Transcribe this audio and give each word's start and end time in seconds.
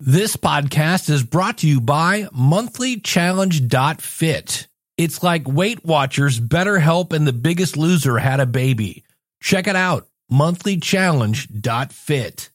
This 0.00 0.36
podcast 0.36 1.10
is 1.10 1.24
brought 1.24 1.58
to 1.58 1.66
you 1.66 1.80
by 1.80 2.22
monthlychallenge.fit. 2.26 4.68
It's 4.96 5.24
like 5.24 5.48
Weight 5.48 5.84
Watchers, 5.84 6.38
BetterHelp, 6.38 7.12
and 7.12 7.26
The 7.26 7.32
Biggest 7.32 7.76
Loser 7.76 8.18
had 8.18 8.38
a 8.38 8.46
baby. 8.46 9.02
Check 9.40 9.66
it 9.66 9.74
out, 9.74 10.06
monthlychallenge.fit. 10.30 12.50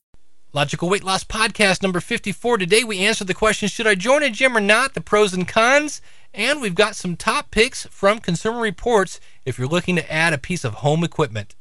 Logical 0.53 0.87
Weight 0.87 1.03
Loss 1.03 1.25
Podcast 1.25 1.83
number 1.83 1.99
54. 1.99 2.59
Today 2.59 2.85
we 2.85 2.99
answer 2.99 3.25
the 3.25 3.33
question 3.33 3.67
Should 3.67 3.87
I 3.87 3.95
join 3.95 4.23
a 4.23 4.29
gym 4.29 4.55
or 4.55 4.61
not? 4.61 4.93
The 4.93 5.01
pros 5.01 5.33
and 5.33 5.45
cons. 5.45 5.99
And 6.33 6.61
we've 6.61 6.75
got 6.75 6.95
some 6.95 7.17
top 7.17 7.51
picks 7.51 7.85
from 7.87 8.19
Consumer 8.19 8.61
Reports 8.61 9.19
if 9.45 9.59
you're 9.59 9.67
looking 9.67 9.97
to 9.97 10.09
add 10.09 10.31
a 10.31 10.37
piece 10.37 10.63
of 10.63 10.75
home 10.75 11.03
equipment. 11.03 11.55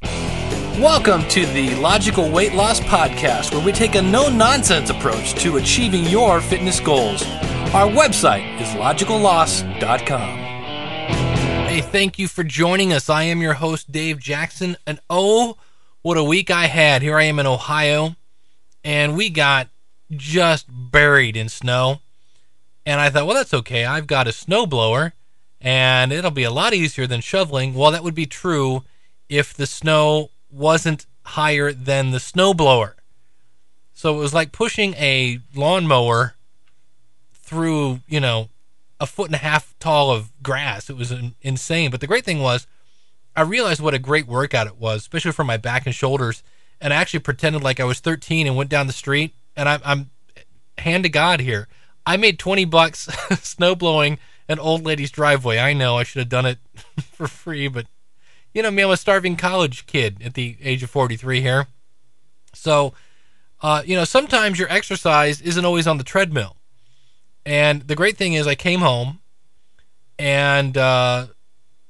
Welcome 0.80 1.29
to 1.29 1.45
the 1.45 1.75
Logical 1.75 2.30
Weight 2.30 2.54
Loss 2.54 2.80
Podcast, 2.80 3.54
where 3.54 3.62
we 3.62 3.72
take 3.72 3.95
a 3.95 4.00
no 4.00 4.30
nonsense 4.30 4.89
approach 4.89 5.34
to 5.34 5.59
achieving 5.59 6.04
your 6.04 6.41
fitness 6.41 6.80
goals. 6.80 7.22
Our 7.75 7.86
website 7.89 8.58
is 8.58 8.68
logicalloss.com. 8.68 10.39
Hey, 11.68 11.82
thank 11.82 12.18
you 12.18 12.26
for 12.26 12.43
joining 12.43 12.90
us. 12.90 13.11
I 13.11 13.25
am 13.25 13.43
your 13.43 13.53
host, 13.53 13.93
Dave 13.93 14.18
Jackson. 14.18 14.79
And 14.86 14.98
oh, 15.11 15.58
what 16.00 16.17
a 16.17 16.25
week 16.25 16.50
I 16.50 16.68
had. 16.68 17.03
Here 17.03 17.18
I 17.18 17.25
am 17.25 17.39
in 17.39 17.46
Ohio, 17.46 18.17
and 18.82 19.14
we 19.14 19.29
got 19.29 19.68
just 20.11 20.67
buried 20.70 21.36
in 21.36 21.50
snow. 21.50 22.00
And 22.86 22.98
I 22.98 23.11
thought, 23.11 23.26
well, 23.26 23.36
that's 23.36 23.54
okay. 23.54 23.84
I've 23.84 24.07
got 24.07 24.26
a 24.26 24.31
snowblower, 24.31 25.12
and 25.61 26.12
it'll 26.12 26.31
be 26.31 26.45
a 26.45 26.50
lot 26.50 26.73
easier 26.73 27.07
than 27.07 27.20
shoveling. 27.20 27.75
Well, 27.75 27.90
that 27.90 28.03
would 28.03 28.14
be 28.14 28.26
true 28.26 28.84
if 29.29 29.53
the 29.53 29.67
snow 29.67 30.31
wasn't 30.52 31.06
higher 31.24 31.72
than 31.72 32.11
the 32.11 32.19
snowblower. 32.19 32.94
So 33.92 34.14
it 34.14 34.19
was 34.19 34.34
like 34.34 34.52
pushing 34.52 34.94
a 34.94 35.41
lawnmower 35.55 36.34
through, 37.33 38.00
you 38.08 38.20
know, 38.20 38.48
a 38.98 39.06
foot 39.06 39.27
and 39.27 39.34
a 39.34 39.38
half 39.38 39.75
tall 39.78 40.11
of 40.11 40.31
grass. 40.42 40.89
It 40.89 40.97
was 40.97 41.12
insane. 41.41 41.91
But 41.91 42.00
the 42.00 42.06
great 42.06 42.25
thing 42.25 42.41
was, 42.41 42.67
I 43.34 43.42
realized 43.42 43.81
what 43.81 43.94
a 43.94 43.98
great 43.98 44.27
workout 44.27 44.67
it 44.67 44.78
was, 44.78 45.03
especially 45.03 45.33
for 45.33 45.44
my 45.44 45.56
back 45.56 45.86
and 45.86 45.94
shoulders. 45.94 46.42
And 46.81 46.92
I 46.92 46.97
actually 46.97 47.20
pretended 47.20 47.62
like 47.62 47.81
I 47.81 47.84
was 47.84 48.00
13 48.00 48.47
and 48.47 48.56
went 48.56 48.70
down 48.70 48.87
the 48.87 48.92
street. 48.92 49.34
And 49.56 49.69
I'm, 49.69 49.81
I'm 49.84 50.11
hand 50.78 51.05
to 51.05 51.09
God 51.09 51.41
here. 51.41 51.69
I 52.05 52.16
made 52.16 52.39
20 52.39 52.64
bucks 52.64 53.00
snow 53.42 53.75
blowing 53.75 54.19
an 54.48 54.59
old 54.59 54.84
lady's 54.84 55.11
driveway. 55.11 55.59
I 55.59 55.72
know 55.72 55.97
I 55.97 56.03
should 56.03 56.20
have 56.20 56.28
done 56.28 56.47
it 56.47 56.59
for 57.12 57.27
free, 57.27 57.69
but 57.69 57.87
you 58.55 58.62
know 58.62 58.70
me, 58.70 58.83
I'm 58.83 58.91
a 58.91 58.97
starving 58.97 59.36
college 59.36 59.86
kid 59.86 60.22
at 60.25 60.34
the 60.34 60.56
age 60.62 60.83
of 60.83 60.91
43 60.91 61.41
here. 61.41 61.67
So, 62.55 62.94
uh, 63.62 63.83
you 63.84 63.97
know, 63.97 64.05
sometimes 64.05 64.59
your 64.59 64.70
exercise 64.70 65.41
isn't 65.41 65.64
always 65.64 65.86
on 65.86 65.98
the 65.98 66.05
treadmill. 66.05 66.56
And 67.44 67.83
the 67.83 67.97
great 67.97 68.17
thing 68.17 68.34
is, 68.34 68.47
I 68.47 68.55
came 68.55 68.81
home 68.81 69.20
and 70.19 70.77
uh, 70.77 71.27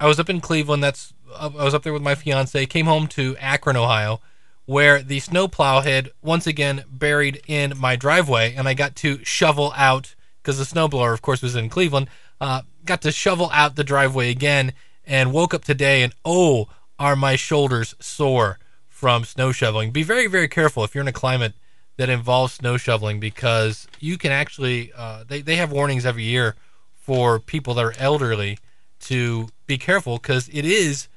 I 0.00 0.06
was 0.06 0.18
up 0.18 0.30
in 0.30 0.40
Cleveland. 0.40 0.82
That's 0.82 1.12
I 1.36 1.48
was 1.48 1.74
up 1.74 1.82
there 1.82 1.92
with 1.92 2.02
my 2.02 2.14
fiance. 2.14 2.66
Came 2.66 2.86
home 2.86 3.06
to 3.08 3.36
Akron, 3.38 3.76
Ohio, 3.76 4.20
where 4.66 5.02
the 5.02 5.20
snowplow 5.20 5.80
had 5.80 6.10
once 6.22 6.46
again 6.46 6.84
buried 6.90 7.42
in 7.46 7.74
my 7.78 7.96
driveway, 7.96 8.54
and 8.54 8.68
I 8.68 8.74
got 8.74 8.96
to 8.96 9.22
shovel 9.24 9.72
out 9.76 10.14
because 10.42 10.58
the 10.58 10.64
snowblower, 10.64 11.12
of 11.12 11.22
course, 11.22 11.42
was 11.42 11.56
in 11.56 11.68
Cleveland. 11.68 12.08
Uh, 12.40 12.62
got 12.84 13.02
to 13.02 13.12
shovel 13.12 13.50
out 13.52 13.76
the 13.76 13.84
driveway 13.84 14.30
again 14.30 14.72
and 15.04 15.32
woke 15.32 15.54
up 15.54 15.64
today 15.64 16.02
and 16.02 16.14
oh, 16.24 16.68
are 16.98 17.16
my 17.16 17.36
shoulders 17.36 17.94
sore 17.98 18.58
from 18.88 19.24
snow 19.24 19.52
shoveling. 19.52 19.90
Be 19.90 20.02
very, 20.02 20.26
very 20.26 20.48
careful 20.48 20.84
if 20.84 20.94
you're 20.94 21.02
in 21.02 21.08
a 21.08 21.12
climate 21.12 21.54
that 21.96 22.08
involves 22.08 22.54
snow 22.54 22.76
shoveling 22.76 23.20
because 23.20 23.86
you 24.00 24.16
can 24.16 24.32
actually, 24.32 24.92
uh, 24.96 25.24
they, 25.26 25.42
they 25.42 25.56
have 25.56 25.72
warnings 25.72 26.06
every 26.06 26.22
year 26.22 26.54
for 26.94 27.40
people 27.40 27.74
that 27.74 27.84
are 27.84 27.94
elderly 27.98 28.58
to 29.00 29.48
be 29.66 29.76
careful 29.76 30.18
because 30.18 30.48
it 30.52 30.64
is 30.64 31.08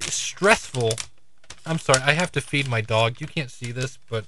stressful. 0.00 0.92
I'm 1.64 1.78
sorry, 1.78 2.02
I 2.02 2.12
have 2.12 2.32
to 2.32 2.40
feed 2.40 2.68
my 2.68 2.80
dog. 2.80 3.20
You 3.20 3.26
can't 3.26 3.50
see 3.50 3.70
this, 3.72 3.98
but 4.10 4.26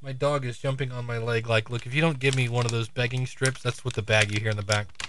my 0.00 0.12
dog 0.12 0.44
is 0.44 0.58
jumping 0.58 0.92
on 0.92 1.04
my 1.04 1.18
leg. 1.18 1.48
Like, 1.48 1.68
look, 1.68 1.86
if 1.86 1.94
you 1.94 2.00
don't 2.00 2.18
give 2.18 2.34
me 2.34 2.48
one 2.48 2.64
of 2.64 2.72
those 2.72 2.88
begging 2.88 3.26
strips, 3.26 3.62
that's 3.62 3.84
what 3.84 3.94
the 3.94 4.02
bag 4.02 4.32
you 4.32 4.40
hear 4.40 4.50
in 4.50 4.56
the 4.56 4.62
back. 4.62 5.05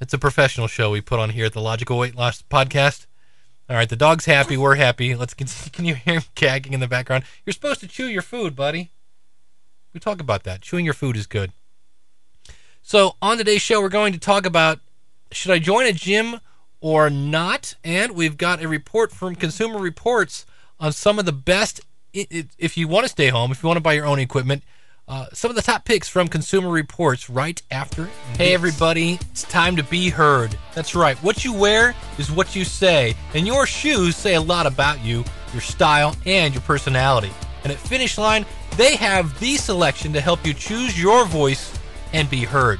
It's 0.00 0.14
a 0.14 0.18
professional 0.18 0.68
show 0.68 0.92
we 0.92 1.00
put 1.00 1.18
on 1.18 1.30
here 1.30 1.46
at 1.46 1.52
the 1.52 1.60
Logical 1.60 1.98
Weight 1.98 2.14
Loss 2.14 2.42
Podcast. 2.42 3.06
All 3.68 3.74
right, 3.74 3.88
the 3.88 3.96
dog's 3.96 4.26
happy. 4.26 4.56
We're 4.56 4.76
happy. 4.76 5.16
Let's 5.16 5.34
continue. 5.34 5.70
Can 5.72 5.84
you 5.86 5.96
hear 5.96 6.14
him 6.14 6.22
gagging 6.36 6.72
in 6.72 6.78
the 6.78 6.86
background? 6.86 7.24
You're 7.44 7.52
supposed 7.52 7.80
to 7.80 7.88
chew 7.88 8.06
your 8.06 8.22
food, 8.22 8.54
buddy. 8.54 8.92
We 9.92 9.98
talk 9.98 10.20
about 10.20 10.44
that. 10.44 10.60
Chewing 10.60 10.84
your 10.84 10.94
food 10.94 11.16
is 11.16 11.26
good. 11.26 11.52
So, 12.80 13.16
on 13.20 13.38
today's 13.38 13.60
show, 13.60 13.80
we're 13.80 13.88
going 13.88 14.12
to 14.12 14.20
talk 14.20 14.46
about 14.46 14.78
should 15.32 15.50
I 15.50 15.58
join 15.58 15.84
a 15.86 15.92
gym 15.92 16.38
or 16.80 17.10
not? 17.10 17.74
And 17.82 18.12
we've 18.12 18.36
got 18.36 18.62
a 18.62 18.68
report 18.68 19.10
from 19.10 19.34
Consumer 19.34 19.80
Reports 19.80 20.46
on 20.78 20.92
some 20.92 21.18
of 21.18 21.26
the 21.26 21.32
best. 21.32 21.80
If 22.14 22.78
you 22.78 22.86
want 22.86 23.04
to 23.04 23.10
stay 23.10 23.28
home, 23.28 23.50
if 23.50 23.64
you 23.64 23.66
want 23.66 23.78
to 23.78 23.82
buy 23.82 23.94
your 23.94 24.06
own 24.06 24.20
equipment, 24.20 24.62
uh, 25.08 25.26
some 25.32 25.50
of 25.50 25.56
the 25.56 25.62
top 25.62 25.84
picks 25.84 26.08
from 26.08 26.28
Consumer 26.28 26.68
Reports 26.68 27.30
right 27.30 27.60
after. 27.70 28.08
Hey, 28.36 28.52
everybody, 28.52 29.18
it's 29.30 29.42
time 29.44 29.76
to 29.76 29.82
be 29.82 30.10
heard. 30.10 30.56
That's 30.74 30.94
right. 30.94 31.16
What 31.22 31.44
you 31.44 31.52
wear 31.52 31.94
is 32.18 32.30
what 32.30 32.54
you 32.54 32.64
say, 32.64 33.14
and 33.34 33.46
your 33.46 33.66
shoes 33.66 34.16
say 34.16 34.34
a 34.34 34.40
lot 34.40 34.66
about 34.66 35.02
you, 35.02 35.24
your 35.52 35.62
style, 35.62 36.14
and 36.26 36.52
your 36.52 36.62
personality. 36.62 37.30
And 37.64 37.72
at 37.72 37.78
Finish 37.78 38.18
Line, 38.18 38.44
they 38.76 38.96
have 38.96 39.38
the 39.40 39.56
selection 39.56 40.12
to 40.12 40.20
help 40.20 40.46
you 40.46 40.52
choose 40.52 41.00
your 41.00 41.24
voice 41.24 41.76
and 42.12 42.28
be 42.28 42.44
heard. 42.44 42.78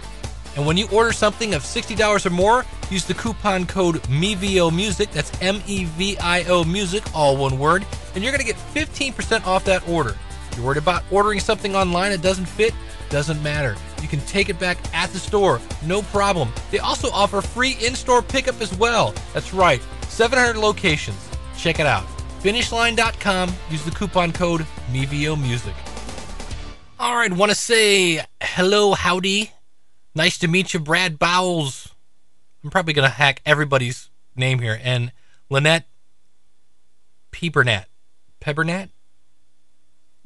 And 0.57 0.67
when 0.67 0.77
you 0.77 0.89
order 0.91 1.13
something 1.13 1.55
of 1.55 1.63
$60 1.63 2.27
or 2.27 2.31
more, 2.31 2.65
use 2.91 3.05
the 3.05 3.15
coupon 3.15 3.65
code 3.65 3.97
MEVIO 4.05 4.75
Music, 4.75 5.11
That's 5.13 5.31
M 5.41 5.63
E 5.67 5.85
V 5.85 6.19
I 6.19 6.43
O 6.45 6.65
Music, 6.65 7.05
all 7.15 7.37
one 7.37 7.59
word, 7.59 7.87
and 8.15 8.23
you're 8.23 8.33
going 8.33 8.45
to 8.45 8.53
get 8.53 8.57
15% 8.75 9.47
off 9.47 9.65
that 9.65 9.89
order. 9.89 10.17
You're 10.59 10.67
worried 10.67 10.79
about 10.79 11.05
ordering 11.13 11.39
something 11.39 11.77
online 11.77 12.11
that 12.11 12.21
doesn't 12.21 12.47
fit? 12.47 12.75
Doesn't 13.11 13.41
matter. 13.45 13.77
You 14.03 14.09
can 14.09 14.19
take 14.23 14.49
it 14.49 14.59
back 14.59 14.77
at 14.93 15.09
the 15.11 15.19
store, 15.21 15.61
no 15.87 16.03
problem. 16.03 16.53
They 16.73 16.81
also 16.81 17.11
offer 17.11 17.41
free 17.41 17.77
in 17.81 17.95
store 17.95 18.23
pickup 18.23 18.61
as 18.61 18.77
well. 18.77 19.15
That's 19.33 19.55
right, 19.55 19.81
700 20.09 20.59
locations. 20.59 21.17
Check 21.57 21.79
it 21.79 21.87
out. 21.87 22.05
Finishline.com. 22.43 23.55
Use 23.71 23.85
the 23.85 23.93
coupon 23.93 24.33
code 24.33 24.67
MEVIOMusic. 24.91 25.75
All 26.99 27.15
right, 27.15 27.33
want 27.33 27.53
to 27.53 27.57
say 27.57 28.25
hello, 28.43 28.95
howdy. 28.95 29.53
Nice 30.17 30.39
to 30.39 30.49
meet 30.49 30.75
you, 30.75 30.81
Brad 30.81 31.21
Bowles. 31.21 31.95
I'm 32.65 32.71
probably 32.71 32.95
going 32.95 33.09
to 33.09 33.15
hack 33.15 33.43
everybody's 33.47 34.11
name 34.35 34.59
here. 34.59 34.81
And 34.83 35.13
Lynette 35.49 35.87
Pebernat. 37.31 37.85
Pebernat? 38.41 38.89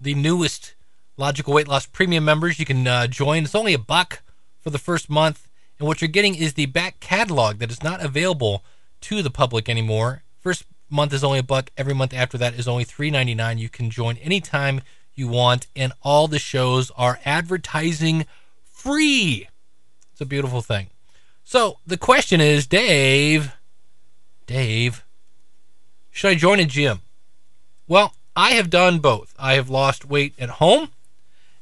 The 0.03 0.15
newest 0.15 0.75
Logical 1.17 1.55
Weight 1.55 1.69
Loss 1.69 1.87
Premium 1.87 2.25
members. 2.25 2.59
You 2.59 2.65
can 2.65 2.87
uh, 2.87 3.07
join. 3.07 3.45
It's 3.45 3.55
only 3.55 3.75
a 3.75 3.79
buck 3.79 4.23
for 4.61 4.71
the 4.71 4.79
first 4.79 5.09
month. 5.09 5.49
And 5.79 5.87
what 5.87 6.01
you're 6.01 6.09
getting 6.09 6.35
is 6.35 6.55
the 6.55 6.67
back 6.67 7.01
catalog 7.01 7.59
that 7.59 7.71
is 7.71 7.83
not 7.83 8.05
available 8.05 8.65
to 9.03 9.23
the 9.23 9.31
public 9.31 9.69
anymore. 9.69 10.23
First 10.41 10.65
month 10.91 11.13
is 11.13 11.25
only 11.25 11.39
a 11.39 11.45
buck. 11.45 11.71
Every 11.77 11.95
month 11.95 12.15
after 12.15 12.39
that 12.39 12.55
is 12.55 12.69
only 12.69 12.85
$3.99. 12.85 13.59
You 13.59 13.69
can 13.69 13.91
join 13.91 14.17
anytime 14.19 14.81
you 15.15 15.29
want. 15.29 15.67
And 15.77 15.93
all 16.03 16.29
the 16.29 16.39
shows 16.39 16.91
are 16.97 17.21
advertising 17.25 18.27
free. 18.65 19.49
It's 20.13 20.21
a 20.21 20.27
beautiful 20.27 20.61
thing. 20.61 20.89
So 21.45 21.79
the 21.87 21.97
question 21.97 22.41
is, 22.41 22.67
Dave, 22.67 23.53
Dave, 24.47 25.05
should 26.11 26.29
I 26.29 26.35
join 26.35 26.61
a 26.61 26.65
gym? 26.65 27.01
Well, 27.89 28.15
I 28.35 28.53
have 28.53 28.71
done 28.71 28.99
both. 28.99 29.35
I 29.39 29.55
have 29.55 29.69
lost 29.69 30.05
weight 30.05 30.35
at 30.39 30.49
home 30.51 30.89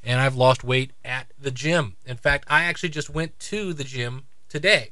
and 0.04 0.20
I've 0.20 0.36
lost 0.36 0.64
weight 0.64 0.92
at 1.04 1.26
the 1.38 1.50
gym. 1.50 1.96
In 2.06 2.16
fact, 2.16 2.44
I 2.48 2.64
actually 2.64 2.90
just 2.90 3.10
went 3.10 3.38
to 3.40 3.72
the 3.72 3.84
gym 3.84 4.24
today. 4.48 4.90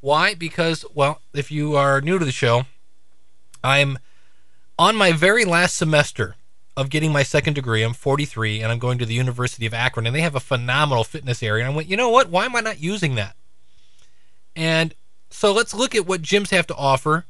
Why? 0.00 0.34
Because, 0.34 0.84
well, 0.94 1.20
if 1.34 1.50
you 1.50 1.74
are 1.74 2.00
new 2.00 2.18
to 2.18 2.24
the 2.24 2.32
show, 2.32 2.66
I'm 3.64 3.98
on 4.78 4.94
my 4.94 5.12
very 5.12 5.44
last 5.44 5.74
semester 5.74 6.36
of 6.76 6.90
getting 6.90 7.10
my 7.12 7.22
second 7.22 7.54
degree. 7.54 7.82
I'm 7.82 7.94
43 7.94 8.60
and 8.60 8.70
I'm 8.70 8.78
going 8.78 8.98
to 8.98 9.06
the 9.06 9.14
University 9.14 9.66
of 9.66 9.74
Akron 9.74 10.06
and 10.06 10.14
they 10.14 10.20
have 10.20 10.34
a 10.34 10.40
phenomenal 10.40 11.04
fitness 11.04 11.42
area. 11.42 11.64
And 11.64 11.72
I 11.72 11.76
went, 11.76 11.88
you 11.88 11.96
know 11.96 12.10
what? 12.10 12.28
Why 12.28 12.44
am 12.44 12.54
I 12.54 12.60
not 12.60 12.80
using 12.80 13.14
that? 13.16 13.34
And 14.54 14.94
so 15.30 15.52
let's 15.52 15.74
look 15.74 15.94
at 15.94 16.06
what 16.06 16.22
gyms 16.22 16.50
have 16.50 16.66
to 16.68 16.76
offer 16.76 17.24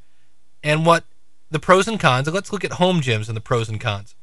and 0.62 0.85
what 0.85 1.05
the 1.51 1.59
pros 1.59 1.89
and 1.89 2.01
cons. 2.01 2.29
let's 2.29 2.53
look 2.53 2.65
at 2.65 2.73
home 2.73 3.01
gyms 3.01 3.29
and 3.29 3.37
the 3.37 3.41
pros 3.41 3.69
and 3.69 3.81
cons. 3.81 4.15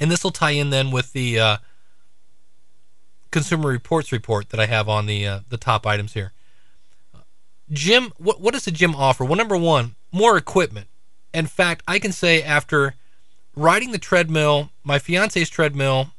And 0.00 0.10
this 0.10 0.24
will 0.24 0.30
tie 0.30 0.50
in 0.50 0.70
then 0.70 0.90
with 0.90 1.12
the 1.12 1.38
uh, 1.38 1.56
Consumer 3.30 3.68
Reports 3.68 4.12
report 4.12 4.50
that 4.50 4.60
I 4.60 4.66
have 4.66 4.88
on 4.88 5.06
the 5.06 5.26
uh, 5.26 5.40
the 5.48 5.56
top 5.56 5.86
items 5.86 6.14
here. 6.14 6.32
Gym, 7.70 8.12
what 8.18 8.40
what 8.40 8.52
does 8.52 8.64
the 8.64 8.70
gym 8.70 8.94
offer? 8.94 9.24
Well, 9.24 9.36
number 9.36 9.56
one, 9.56 9.94
more 10.10 10.36
equipment. 10.36 10.88
In 11.32 11.46
fact, 11.46 11.82
I 11.88 11.98
can 11.98 12.12
say 12.12 12.42
after 12.42 12.94
riding 13.56 13.92
the 13.92 13.98
treadmill, 13.98 14.70
my 14.84 14.98
fiance's 14.98 15.48
treadmill, 15.48 16.12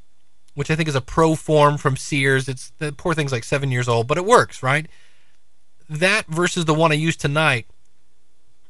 which 0.54 0.70
I 0.70 0.76
think 0.76 0.88
is 0.88 0.96
a 0.96 1.00
ProForm 1.00 1.78
from 1.78 1.96
Sears. 1.96 2.48
It's 2.48 2.72
the 2.78 2.92
poor 2.92 3.14
thing's 3.14 3.32
like 3.32 3.44
seven 3.44 3.70
years 3.70 3.88
old, 3.88 4.06
but 4.06 4.18
it 4.18 4.24
works, 4.24 4.62
right? 4.62 4.86
That 5.88 6.26
versus 6.26 6.64
the 6.64 6.74
one 6.74 6.90
I 6.90 6.96
used 6.96 7.20
tonight, 7.20 7.66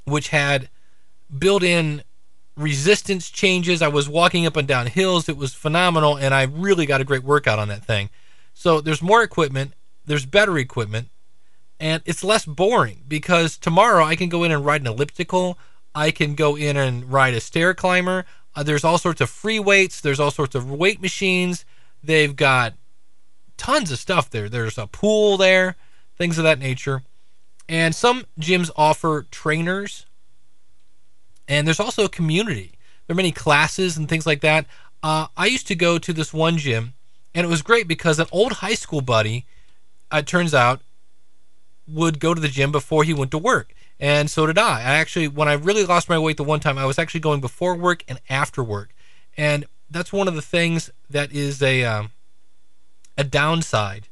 which 0.04 0.28
had 0.28 0.68
built 1.36 1.62
in 1.62 2.02
resistance 2.56 3.30
changes. 3.30 3.82
I 3.82 3.88
was 3.88 4.08
walking 4.08 4.46
up 4.46 4.56
and 4.56 4.68
down 4.68 4.86
hills. 4.86 5.28
It 5.28 5.36
was 5.36 5.54
phenomenal, 5.54 6.16
and 6.16 6.34
I 6.34 6.44
really 6.44 6.86
got 6.86 7.00
a 7.00 7.04
great 7.04 7.24
workout 7.24 7.58
on 7.58 7.68
that 7.68 7.84
thing. 7.84 8.10
So 8.52 8.80
there's 8.80 9.02
more 9.02 9.22
equipment, 9.22 9.74
there's 10.06 10.26
better 10.26 10.56
equipment, 10.58 11.08
and 11.80 12.02
it's 12.06 12.22
less 12.22 12.44
boring 12.44 13.02
because 13.08 13.56
tomorrow 13.56 14.04
I 14.04 14.16
can 14.16 14.28
go 14.28 14.44
in 14.44 14.52
and 14.52 14.64
ride 14.64 14.80
an 14.80 14.86
elliptical. 14.86 15.58
I 15.94 16.10
can 16.10 16.34
go 16.34 16.56
in 16.56 16.76
and 16.76 17.12
ride 17.12 17.34
a 17.34 17.40
stair 17.40 17.74
climber. 17.74 18.24
Uh, 18.54 18.62
there's 18.62 18.84
all 18.84 18.98
sorts 18.98 19.20
of 19.20 19.30
free 19.30 19.58
weights. 19.58 20.00
There's 20.00 20.20
all 20.20 20.30
sorts 20.30 20.54
of 20.54 20.70
weight 20.70 21.02
machines. 21.02 21.64
They've 22.02 22.34
got 22.34 22.74
tons 23.56 23.90
of 23.90 23.98
stuff 23.98 24.30
there. 24.30 24.48
There's 24.48 24.78
a 24.78 24.86
pool 24.86 25.36
there, 25.36 25.76
things 26.16 26.38
of 26.38 26.44
that 26.44 26.58
nature. 26.58 27.02
And 27.68 27.94
some 27.94 28.24
gyms 28.38 28.70
offer 28.76 29.26
trainers. 29.30 30.06
And 31.48 31.66
there's 31.66 31.80
also 31.80 32.04
a 32.04 32.08
community. 32.08 32.72
There 33.06 33.14
are 33.14 33.16
many 33.16 33.32
classes 33.32 33.96
and 33.96 34.08
things 34.08 34.26
like 34.26 34.40
that. 34.40 34.66
Uh, 35.02 35.26
I 35.36 35.46
used 35.46 35.66
to 35.68 35.74
go 35.74 35.98
to 35.98 36.12
this 36.12 36.32
one 36.32 36.56
gym, 36.56 36.94
and 37.34 37.44
it 37.44 37.50
was 37.50 37.62
great 37.62 37.86
because 37.86 38.18
an 38.18 38.26
old 38.32 38.54
high 38.54 38.74
school 38.74 39.02
buddy, 39.02 39.44
uh, 40.12 40.18
it 40.18 40.26
turns 40.26 40.54
out, 40.54 40.80
would 41.86 42.18
go 42.18 42.32
to 42.32 42.40
the 42.40 42.48
gym 42.48 42.72
before 42.72 43.04
he 43.04 43.12
went 43.12 43.30
to 43.32 43.38
work. 43.38 43.74
And 44.00 44.30
so 44.30 44.46
did 44.46 44.58
I. 44.58 44.80
I 44.80 44.94
actually, 44.94 45.28
when 45.28 45.48
I 45.48 45.52
really 45.52 45.84
lost 45.84 46.08
my 46.08 46.18
weight 46.18 46.38
the 46.38 46.44
one 46.44 46.60
time, 46.60 46.78
I 46.78 46.86
was 46.86 46.98
actually 46.98 47.20
going 47.20 47.40
before 47.40 47.74
work 47.74 48.02
and 48.08 48.20
after 48.30 48.64
work. 48.64 48.94
And 49.36 49.66
that's 49.90 50.12
one 50.12 50.28
of 50.28 50.34
the 50.34 50.42
things 50.42 50.90
that 51.10 51.32
is 51.32 51.62
a 51.62 51.84
um, 51.84 52.10
a 53.16 53.24
downside 53.24 54.08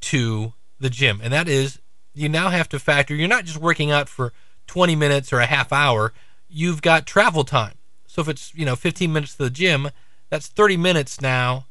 to 0.00 0.52
the 0.80 0.90
gym, 0.90 1.20
and 1.22 1.32
that 1.32 1.48
is 1.48 1.78
you 2.14 2.28
now 2.28 2.48
have 2.48 2.68
to 2.70 2.78
factor. 2.78 3.14
You're 3.14 3.28
not 3.28 3.44
just 3.44 3.58
working 3.58 3.90
out 3.90 4.08
for 4.08 4.32
20 4.66 4.96
minutes 4.96 5.32
or 5.32 5.40
a 5.40 5.46
half 5.46 5.72
hour. 5.72 6.12
You've 6.48 6.82
got 6.82 7.06
travel 7.06 7.44
time. 7.44 7.74
So 8.06 8.22
if 8.22 8.28
it's 8.28 8.54
you 8.54 8.64
know 8.64 8.76
15 8.76 9.12
minutes 9.12 9.34
to 9.36 9.44
the 9.44 9.50
gym, 9.50 9.90
that's 10.30 10.48
30 10.48 10.76
minutes 10.76 11.20
now. 11.20 11.66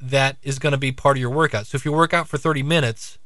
That 0.00 0.36
is 0.42 0.58
going 0.58 0.72
to 0.72 0.78
be 0.78 0.90
part 0.90 1.16
of 1.16 1.20
your 1.20 1.30
workout. 1.30 1.68
So 1.68 1.76
if 1.76 1.84
you 1.84 1.92
work 1.92 2.12
out 2.12 2.28
for 2.28 2.36
30 2.36 2.62
minutes, 2.62 3.18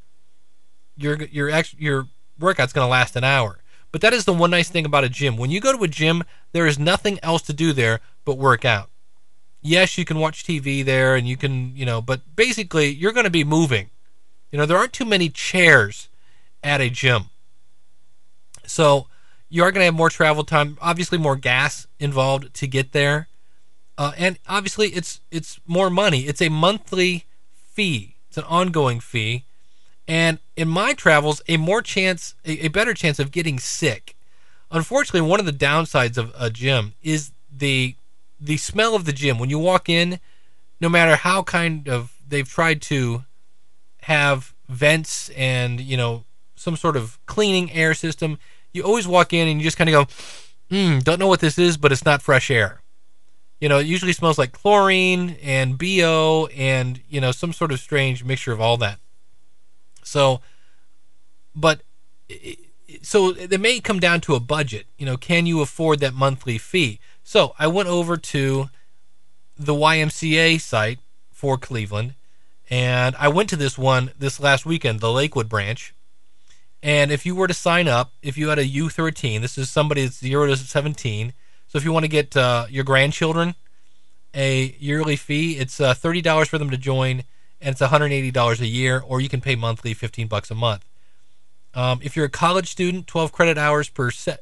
your 0.95 1.15
your 1.23 1.51
your 1.77 2.07
workout's 2.39 2.73
going 2.73 2.85
to 2.85 2.89
last 2.89 3.15
an 3.15 3.23
hour. 3.23 3.59
But 3.91 4.01
that 4.01 4.13
is 4.13 4.25
the 4.25 4.33
one 4.33 4.51
nice 4.51 4.69
thing 4.69 4.85
about 4.85 5.03
a 5.03 5.09
gym. 5.09 5.37
When 5.37 5.49
you 5.49 5.59
go 5.59 5.75
to 5.75 5.83
a 5.83 5.87
gym, 5.87 6.23
there 6.51 6.67
is 6.67 6.77
nothing 6.77 7.19
else 7.23 7.41
to 7.43 7.53
do 7.53 7.73
there 7.73 7.99
but 8.25 8.37
work 8.37 8.65
out 8.65 8.89
yes, 9.67 9.97
you 9.97 10.05
can 10.05 10.19
watch 10.19 10.43
TV 10.43 10.83
there 10.83 11.15
and 11.15 11.27
you 11.27 11.37
can, 11.37 11.75
you 11.75 11.85
know, 11.85 12.01
but 12.01 12.35
basically 12.35 12.87
you're 12.87 13.11
going 13.11 13.25
to 13.25 13.29
be 13.29 13.43
moving. 13.43 13.89
You 14.51 14.57
know, 14.57 14.65
there 14.65 14.77
aren't 14.77 14.93
too 14.93 15.05
many 15.05 15.29
chairs 15.29 16.09
at 16.63 16.81
a 16.81 16.89
gym. 16.89 17.25
So 18.65 19.07
you 19.49 19.63
are 19.63 19.71
going 19.71 19.81
to 19.81 19.85
have 19.85 19.93
more 19.93 20.09
travel 20.09 20.43
time, 20.43 20.77
obviously 20.81 21.17
more 21.17 21.35
gas 21.35 21.87
involved 21.99 22.53
to 22.55 22.67
get 22.67 22.91
there. 22.91 23.27
Uh, 23.97 24.11
and 24.17 24.37
obviously 24.47 24.89
it's 24.89 25.21
it's 25.31 25.59
more 25.65 25.89
money. 25.89 26.21
It's 26.21 26.41
a 26.41 26.49
monthly 26.49 27.25
fee. 27.51 28.15
It's 28.27 28.37
an 28.37 28.43
ongoing 28.43 28.99
fee. 28.99 29.45
And 30.07 30.39
in 30.55 30.67
my 30.67 30.93
travels, 30.93 31.41
a 31.47 31.57
more 31.57 31.81
chance 31.81 32.35
a, 32.45 32.65
a 32.65 32.67
better 32.67 32.93
chance 32.93 33.19
of 33.19 33.31
getting 33.31 33.59
sick. 33.59 34.15
Unfortunately, 34.69 35.21
one 35.21 35.39
of 35.39 35.45
the 35.45 35.51
downsides 35.51 36.17
of 36.17 36.33
a 36.37 36.49
gym 36.49 36.93
is 37.01 37.31
the 37.55 37.95
the 38.39 38.57
smell 38.57 38.95
of 38.95 39.05
the 39.05 39.13
gym 39.13 39.39
when 39.39 39.49
you 39.49 39.57
walk 39.57 39.89
in, 39.89 40.19
no 40.79 40.89
matter 40.89 41.15
how 41.15 41.41
kind 41.41 41.89
of 41.89 42.13
they've 42.27 42.47
tried 42.47 42.81
to 42.83 43.23
have 44.01 44.53
vents 44.69 45.29
and 45.29 45.79
you 45.79 45.97
know 45.97 46.23
some 46.55 46.75
sort 46.75 46.95
of 46.95 47.19
cleaning 47.25 47.71
air 47.71 47.93
system, 47.93 48.37
you 48.77 48.83
always 48.83 49.07
walk 49.07 49.33
in 49.33 49.47
and 49.47 49.59
you 49.59 49.63
just 49.63 49.77
kind 49.77 49.89
of 49.89 49.93
go, 49.93 50.13
hmm, 50.69 50.99
don't 50.99 51.19
know 51.19 51.27
what 51.27 51.41
this 51.41 51.57
is, 51.57 51.75
but 51.77 51.91
it's 51.91 52.05
not 52.05 52.21
fresh 52.21 52.49
air. 52.49 52.81
You 53.59 53.67
know, 53.67 53.79
it 53.79 53.87
usually 53.87 54.13
smells 54.13 54.37
like 54.37 54.51
chlorine 54.51 55.37
and 55.41 55.77
BO 55.77 56.47
and, 56.55 57.01
you 57.09 57.19
know, 57.19 57.31
some 57.31 57.53
sort 57.53 57.71
of 57.71 57.79
strange 57.79 58.23
mixture 58.23 58.51
of 58.51 58.61
all 58.61 58.77
that. 58.77 58.99
So, 60.03 60.41
but, 61.55 61.81
so 63.01 63.29
it 63.29 63.59
may 63.59 63.79
come 63.79 63.99
down 63.99 64.21
to 64.21 64.35
a 64.35 64.39
budget. 64.39 64.85
You 64.97 65.05
know, 65.07 65.17
can 65.17 65.45
you 65.47 65.61
afford 65.61 65.99
that 65.99 66.13
monthly 66.13 66.57
fee? 66.57 66.99
So 67.23 67.55
I 67.57 67.67
went 67.67 67.89
over 67.89 68.15
to 68.15 68.69
the 69.57 69.73
YMCA 69.73 70.61
site 70.61 70.99
for 71.31 71.57
Cleveland, 71.57 72.13
and 72.69 73.15
I 73.17 73.27
went 73.27 73.49
to 73.49 73.55
this 73.55 73.77
one 73.77 74.11
this 74.17 74.39
last 74.39 74.65
weekend, 74.65 74.99
the 74.99 75.11
Lakewood 75.11 75.49
branch. 75.49 75.93
And 76.83 77.11
if 77.11 77.25
you 77.25 77.35
were 77.35 77.47
to 77.47 77.53
sign 77.53 77.87
up, 77.87 78.13
if 78.21 78.37
you 78.37 78.49
had 78.49 78.59
a 78.59 78.65
U13, 78.65 79.41
this 79.41 79.57
is 79.57 79.69
somebody 79.69 80.03
that's 80.03 80.19
zero 80.19 80.45
to 80.45 80.55
17. 80.55 81.33
So 81.67 81.77
if 81.77 81.83
you 81.83 81.91
want 81.91 82.03
to 82.03 82.09
get 82.09 82.37
uh, 82.37 82.67
your 82.69 82.83
grandchildren 82.83 83.55
a 84.33 84.75
yearly 84.79 85.15
fee, 85.15 85.57
it's 85.57 85.81
uh, 85.81 85.93
$30 85.93 86.47
for 86.47 86.57
them 86.57 86.69
to 86.69 86.77
join, 86.77 87.23
and 87.59 87.73
it's 87.73 87.81
$180 87.81 88.59
a 88.59 88.67
year, 88.67 89.03
or 89.05 89.19
you 89.19 89.29
can 89.29 89.41
pay 89.41 89.55
monthly, 89.55 89.93
15 89.93 90.27
bucks 90.27 90.51
a 90.51 90.55
month. 90.55 90.85
Um, 91.73 91.99
if 92.03 92.15
you're 92.15 92.25
a 92.25 92.29
college 92.29 92.69
student, 92.69 93.07
12 93.07 93.31
credit 93.31 93.57
hours 93.57 93.89
per 93.89 94.11
set 94.11 94.41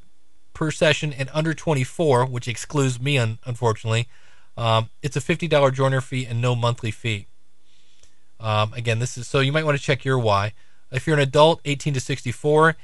per 0.54 0.72
session 0.72 1.12
and 1.12 1.30
under 1.34 1.54
24, 1.54 2.26
which 2.26 2.48
excludes 2.48 3.00
me, 3.00 3.18
un- 3.18 3.40
unfortunately, 3.46 4.08
um, 4.58 4.90
it's 5.04 5.18
a 5.18 5.20
$50 5.20 5.74
joiner 5.74 6.02
fee 6.02 6.26
and 6.26 6.42
no 6.42 6.56
monthly 6.56 6.92
fee. 6.92 7.28
Um, 8.40 8.74
again, 8.74 9.00
this 9.00 9.18
is 9.18 9.28
so 9.28 9.40
you 9.40 9.52
might 9.52 9.66
want 9.66 9.78
to 9.78 9.84
check 9.84 10.06
your 10.06 10.18
why. 10.18 10.54
If 10.92 11.08
you're 11.08 11.16
an 11.16 11.22
adult, 11.22 11.62
18 11.66 11.94
to 11.96 12.00
64, 12.00 12.76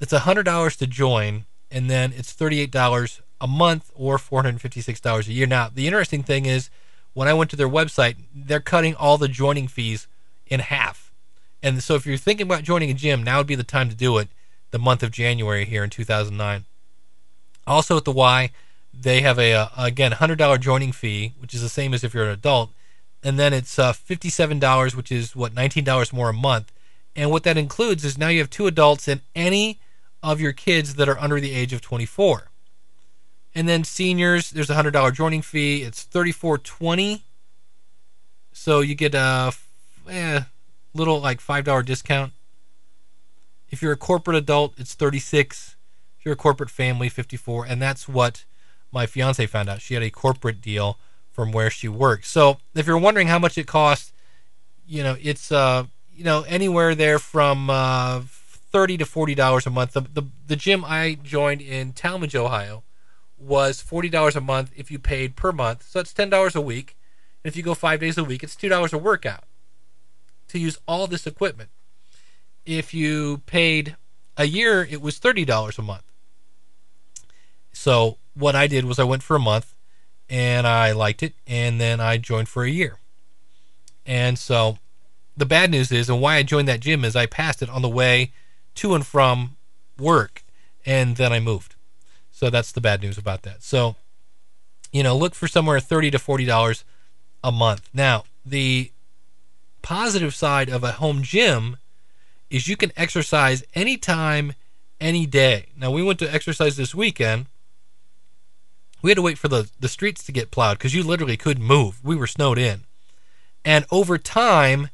it's 0.00 0.12
$100 0.12 0.76
to 0.76 0.86
join, 0.86 1.44
and 1.70 1.88
then 1.88 2.12
it's 2.16 2.32
$38 2.32 3.20
a 3.40 3.46
month 3.46 3.90
or 3.94 4.18
$456 4.18 5.28
a 5.28 5.32
year. 5.32 5.46
Now, 5.46 5.70
the 5.72 5.86
interesting 5.86 6.22
thing 6.22 6.46
is, 6.46 6.70
when 7.12 7.28
I 7.28 7.34
went 7.34 7.50
to 7.50 7.56
their 7.56 7.68
website, 7.68 8.16
they're 8.34 8.60
cutting 8.60 8.94
all 8.94 9.18
the 9.18 9.28
joining 9.28 9.68
fees 9.68 10.08
in 10.46 10.60
half. 10.60 11.12
And 11.62 11.82
so, 11.82 11.94
if 11.94 12.06
you're 12.06 12.16
thinking 12.16 12.46
about 12.46 12.64
joining 12.64 12.90
a 12.90 12.94
gym, 12.94 13.22
now 13.22 13.38
would 13.38 13.46
be 13.46 13.54
the 13.54 13.62
time 13.62 13.88
to 13.88 13.94
do 13.94 14.18
it. 14.18 14.28
The 14.72 14.78
month 14.78 15.02
of 15.04 15.12
January 15.12 15.64
here 15.64 15.84
in 15.84 15.90
2009. 15.90 16.64
Also 17.66 17.96
at 17.96 18.04
the 18.04 18.12
Y, 18.12 18.50
they 18.92 19.20
have 19.22 19.38
a, 19.38 19.52
uh, 19.54 19.68
again 19.76 20.12
hundred 20.12 20.36
dollar 20.36 20.58
joining 20.58 20.92
fee, 20.92 21.32
which 21.38 21.54
is 21.54 21.62
the 21.62 21.68
same 21.68 21.94
as 21.94 22.04
if 22.04 22.14
you're 22.14 22.24
an 22.24 22.30
adult, 22.30 22.70
and 23.22 23.38
then 23.38 23.52
it's 23.52 23.78
uh, 23.78 23.92
fifty 23.92 24.28
seven 24.28 24.58
dollars, 24.58 24.94
which 24.94 25.10
is 25.10 25.34
what 25.34 25.54
nineteen 25.54 25.84
dollars 25.84 26.12
more 26.12 26.28
a 26.28 26.34
month. 26.34 26.72
And 27.16 27.30
what 27.30 27.44
that 27.44 27.56
includes 27.56 28.04
is 28.04 28.18
now 28.18 28.28
you 28.28 28.40
have 28.40 28.50
two 28.50 28.66
adults 28.66 29.06
and 29.08 29.20
any 29.34 29.80
of 30.22 30.40
your 30.40 30.52
kids 30.52 30.94
that 30.94 31.08
are 31.08 31.18
under 31.18 31.40
the 31.40 31.52
age 31.52 31.72
of 31.72 31.80
twenty 31.80 32.06
four. 32.06 32.50
And 33.54 33.68
then 33.68 33.84
seniors, 33.84 34.50
there's 34.50 34.70
a 34.70 34.74
hundred 34.74 34.92
dollar 34.92 35.12
joining 35.12 35.42
fee. 35.42 35.82
It's 35.82 36.02
thirty 36.02 36.32
four 36.32 36.58
twenty. 36.58 37.22
So 38.52 38.80
you 38.80 38.94
get 38.94 39.14
a 39.14 39.52
eh, 40.08 40.40
little 40.94 41.20
like 41.20 41.40
five 41.40 41.64
dollar 41.64 41.82
discount. 41.82 42.32
If 43.70 43.82
you're 43.82 43.92
a 43.92 43.96
corporate 43.96 44.36
adult, 44.36 44.74
it's 44.78 44.94
36. 44.94 45.74
If 46.18 46.24
you're 46.24 46.34
a 46.34 46.36
corporate 46.36 46.70
family, 46.70 47.08
54, 47.08 47.66
and 47.66 47.82
that's 47.82 48.08
what 48.08 48.44
my 48.92 49.04
fiance 49.04 49.44
found 49.46 49.68
out. 49.68 49.82
She 49.82 49.94
had 49.94 50.02
a 50.04 50.10
corporate 50.10 50.60
deal 50.60 50.96
from 51.32 51.50
where 51.50 51.70
she 51.70 51.88
works. 51.88 52.30
So 52.30 52.58
if 52.76 52.86
you're 52.86 52.96
wondering 52.96 53.26
how 53.26 53.40
much 53.40 53.58
it 53.58 53.66
costs, 53.66 54.12
you 54.86 55.02
know, 55.02 55.16
it's 55.20 55.50
uh, 55.50 55.86
you 56.14 56.24
know, 56.24 56.42
anywhere 56.42 56.94
there 56.94 57.18
from 57.18 57.70
uh, 57.70 58.22
thirty 58.26 58.96
to 58.98 59.04
forty 59.04 59.34
dollars 59.34 59.66
a 59.66 59.70
month. 59.70 59.92
The, 59.92 60.02
the 60.02 60.22
the 60.46 60.56
gym 60.56 60.84
I 60.84 61.18
joined 61.22 61.60
in 61.60 61.92
Tallmadge, 61.92 62.34
Ohio, 62.34 62.82
was 63.38 63.80
forty 63.80 64.08
dollars 64.08 64.36
a 64.36 64.40
month 64.40 64.70
if 64.76 64.90
you 64.90 64.98
paid 64.98 65.36
per 65.36 65.52
month. 65.52 65.84
So 65.88 66.00
it's 66.00 66.12
ten 66.12 66.30
dollars 66.30 66.54
a 66.54 66.60
week. 66.60 66.96
And 67.42 67.50
if 67.50 67.56
you 67.56 67.62
go 67.62 67.74
five 67.74 68.00
days 68.00 68.16
a 68.16 68.24
week, 68.24 68.42
it's 68.42 68.56
two 68.56 68.68
dollars 68.68 68.92
a 68.92 68.98
workout 68.98 69.44
to 70.48 70.58
use 70.58 70.78
all 70.86 71.06
this 71.06 71.26
equipment. 71.26 71.70
If 72.64 72.94
you 72.94 73.42
paid 73.46 73.96
a 74.36 74.44
year, 74.44 74.84
it 74.84 75.00
was 75.00 75.18
thirty 75.18 75.44
dollars 75.44 75.78
a 75.78 75.82
month. 75.82 76.04
So 77.72 78.18
what 78.34 78.54
I 78.54 78.66
did 78.66 78.84
was 78.84 78.98
I 78.98 79.04
went 79.04 79.22
for 79.22 79.36
a 79.36 79.40
month 79.40 79.74
and 80.28 80.66
I 80.66 80.92
liked 80.92 81.22
it 81.22 81.34
and 81.46 81.80
then 81.80 82.00
I 82.00 82.16
joined 82.16 82.48
for 82.48 82.64
a 82.64 82.70
year. 82.70 82.98
And 84.06 84.38
so 84.38 84.78
the 85.36 85.46
bad 85.46 85.70
news 85.70 85.90
is 85.90 86.08
and 86.08 86.20
why 86.20 86.36
I 86.36 86.42
joined 86.42 86.68
that 86.68 86.80
gym 86.80 87.04
is 87.04 87.16
I 87.16 87.26
passed 87.26 87.62
it 87.62 87.70
on 87.70 87.82
the 87.82 87.88
way 87.88 88.32
to 88.76 88.94
and 88.94 89.06
from 89.06 89.56
work 89.98 90.44
and 90.86 91.16
then 91.16 91.32
I 91.32 91.40
moved. 91.40 91.74
So 92.30 92.50
that's 92.50 92.72
the 92.72 92.80
bad 92.80 93.02
news 93.02 93.18
about 93.18 93.42
that. 93.42 93.62
So 93.62 93.96
you 94.92 95.02
know, 95.02 95.16
look 95.16 95.34
for 95.34 95.48
somewhere 95.48 95.80
30 95.80 96.12
to 96.12 96.18
40 96.18 96.44
dollars 96.44 96.84
a 97.42 97.50
month. 97.50 97.88
Now, 97.92 98.24
the 98.46 98.92
positive 99.82 100.34
side 100.34 100.68
of 100.68 100.84
a 100.84 100.92
home 100.92 101.22
gym 101.22 101.76
is 102.48 102.68
you 102.68 102.76
can 102.76 102.92
exercise 102.96 103.64
anytime, 103.74 104.54
any 105.00 105.26
day. 105.26 105.66
Now, 105.76 105.90
we 105.90 106.02
went 106.02 106.20
to 106.20 106.32
exercise 106.32 106.76
this 106.76 106.94
weekend 106.94 107.46
we 109.04 109.10
had 109.10 109.16
to 109.16 109.22
wait 109.22 109.36
for 109.36 109.48
the, 109.48 109.68
the 109.78 109.88
streets 109.90 110.24
to 110.24 110.32
get 110.32 110.50
plowed 110.50 110.78
because 110.78 110.94
you 110.94 111.02
literally 111.02 111.36
couldn't 111.36 111.62
move. 111.62 112.02
We 112.02 112.16
were 112.16 112.26
snowed 112.26 112.56
in. 112.56 112.84
And 113.62 113.84
over 113.90 114.16
time, 114.16 114.88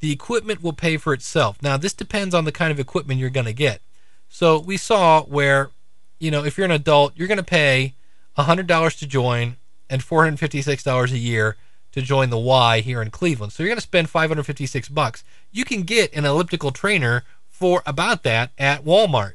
the 0.00 0.12
equipment 0.12 0.62
will 0.62 0.72
pay 0.72 0.96
for 0.96 1.12
itself. 1.12 1.62
Now, 1.62 1.76
this 1.76 1.94
depends 1.94 2.34
on 2.34 2.44
the 2.44 2.52
kind 2.52 2.70
of 2.70 2.78
equipment 2.78 3.20
you're 3.20 3.30
going 3.30 3.46
to 3.46 3.52
get. 3.52 3.80
So 4.28 4.58
we 4.58 4.76
saw 4.76 5.22
where, 5.22 5.70
you 6.18 6.30
know, 6.30 6.44
if 6.44 6.58
you're 6.58 6.64
an 6.64 6.70
adult, 6.70 7.12
you're 7.16 7.28
going 7.28 7.38
to 7.38 7.44
pay 7.44 7.94
$100 8.36 8.98
to 8.98 9.06
join 9.06 9.56
and 9.88 10.02
$456 10.02 11.12
a 11.12 11.18
year 11.18 11.56
to 11.92 12.02
join 12.02 12.30
the 12.30 12.38
Y 12.38 12.80
here 12.80 13.00
in 13.00 13.10
Cleveland. 13.10 13.52
So 13.52 13.62
you're 13.62 13.70
going 13.70 13.78
to 13.78 13.82
spend 13.82 14.10
556 14.10 14.88
bucks. 14.90 15.24
You 15.50 15.64
can 15.64 15.82
get 15.82 16.14
an 16.14 16.24
elliptical 16.24 16.70
trainer 16.70 17.24
for 17.48 17.82
about 17.86 18.22
that 18.24 18.50
at 18.58 18.84
Walmart. 18.84 19.32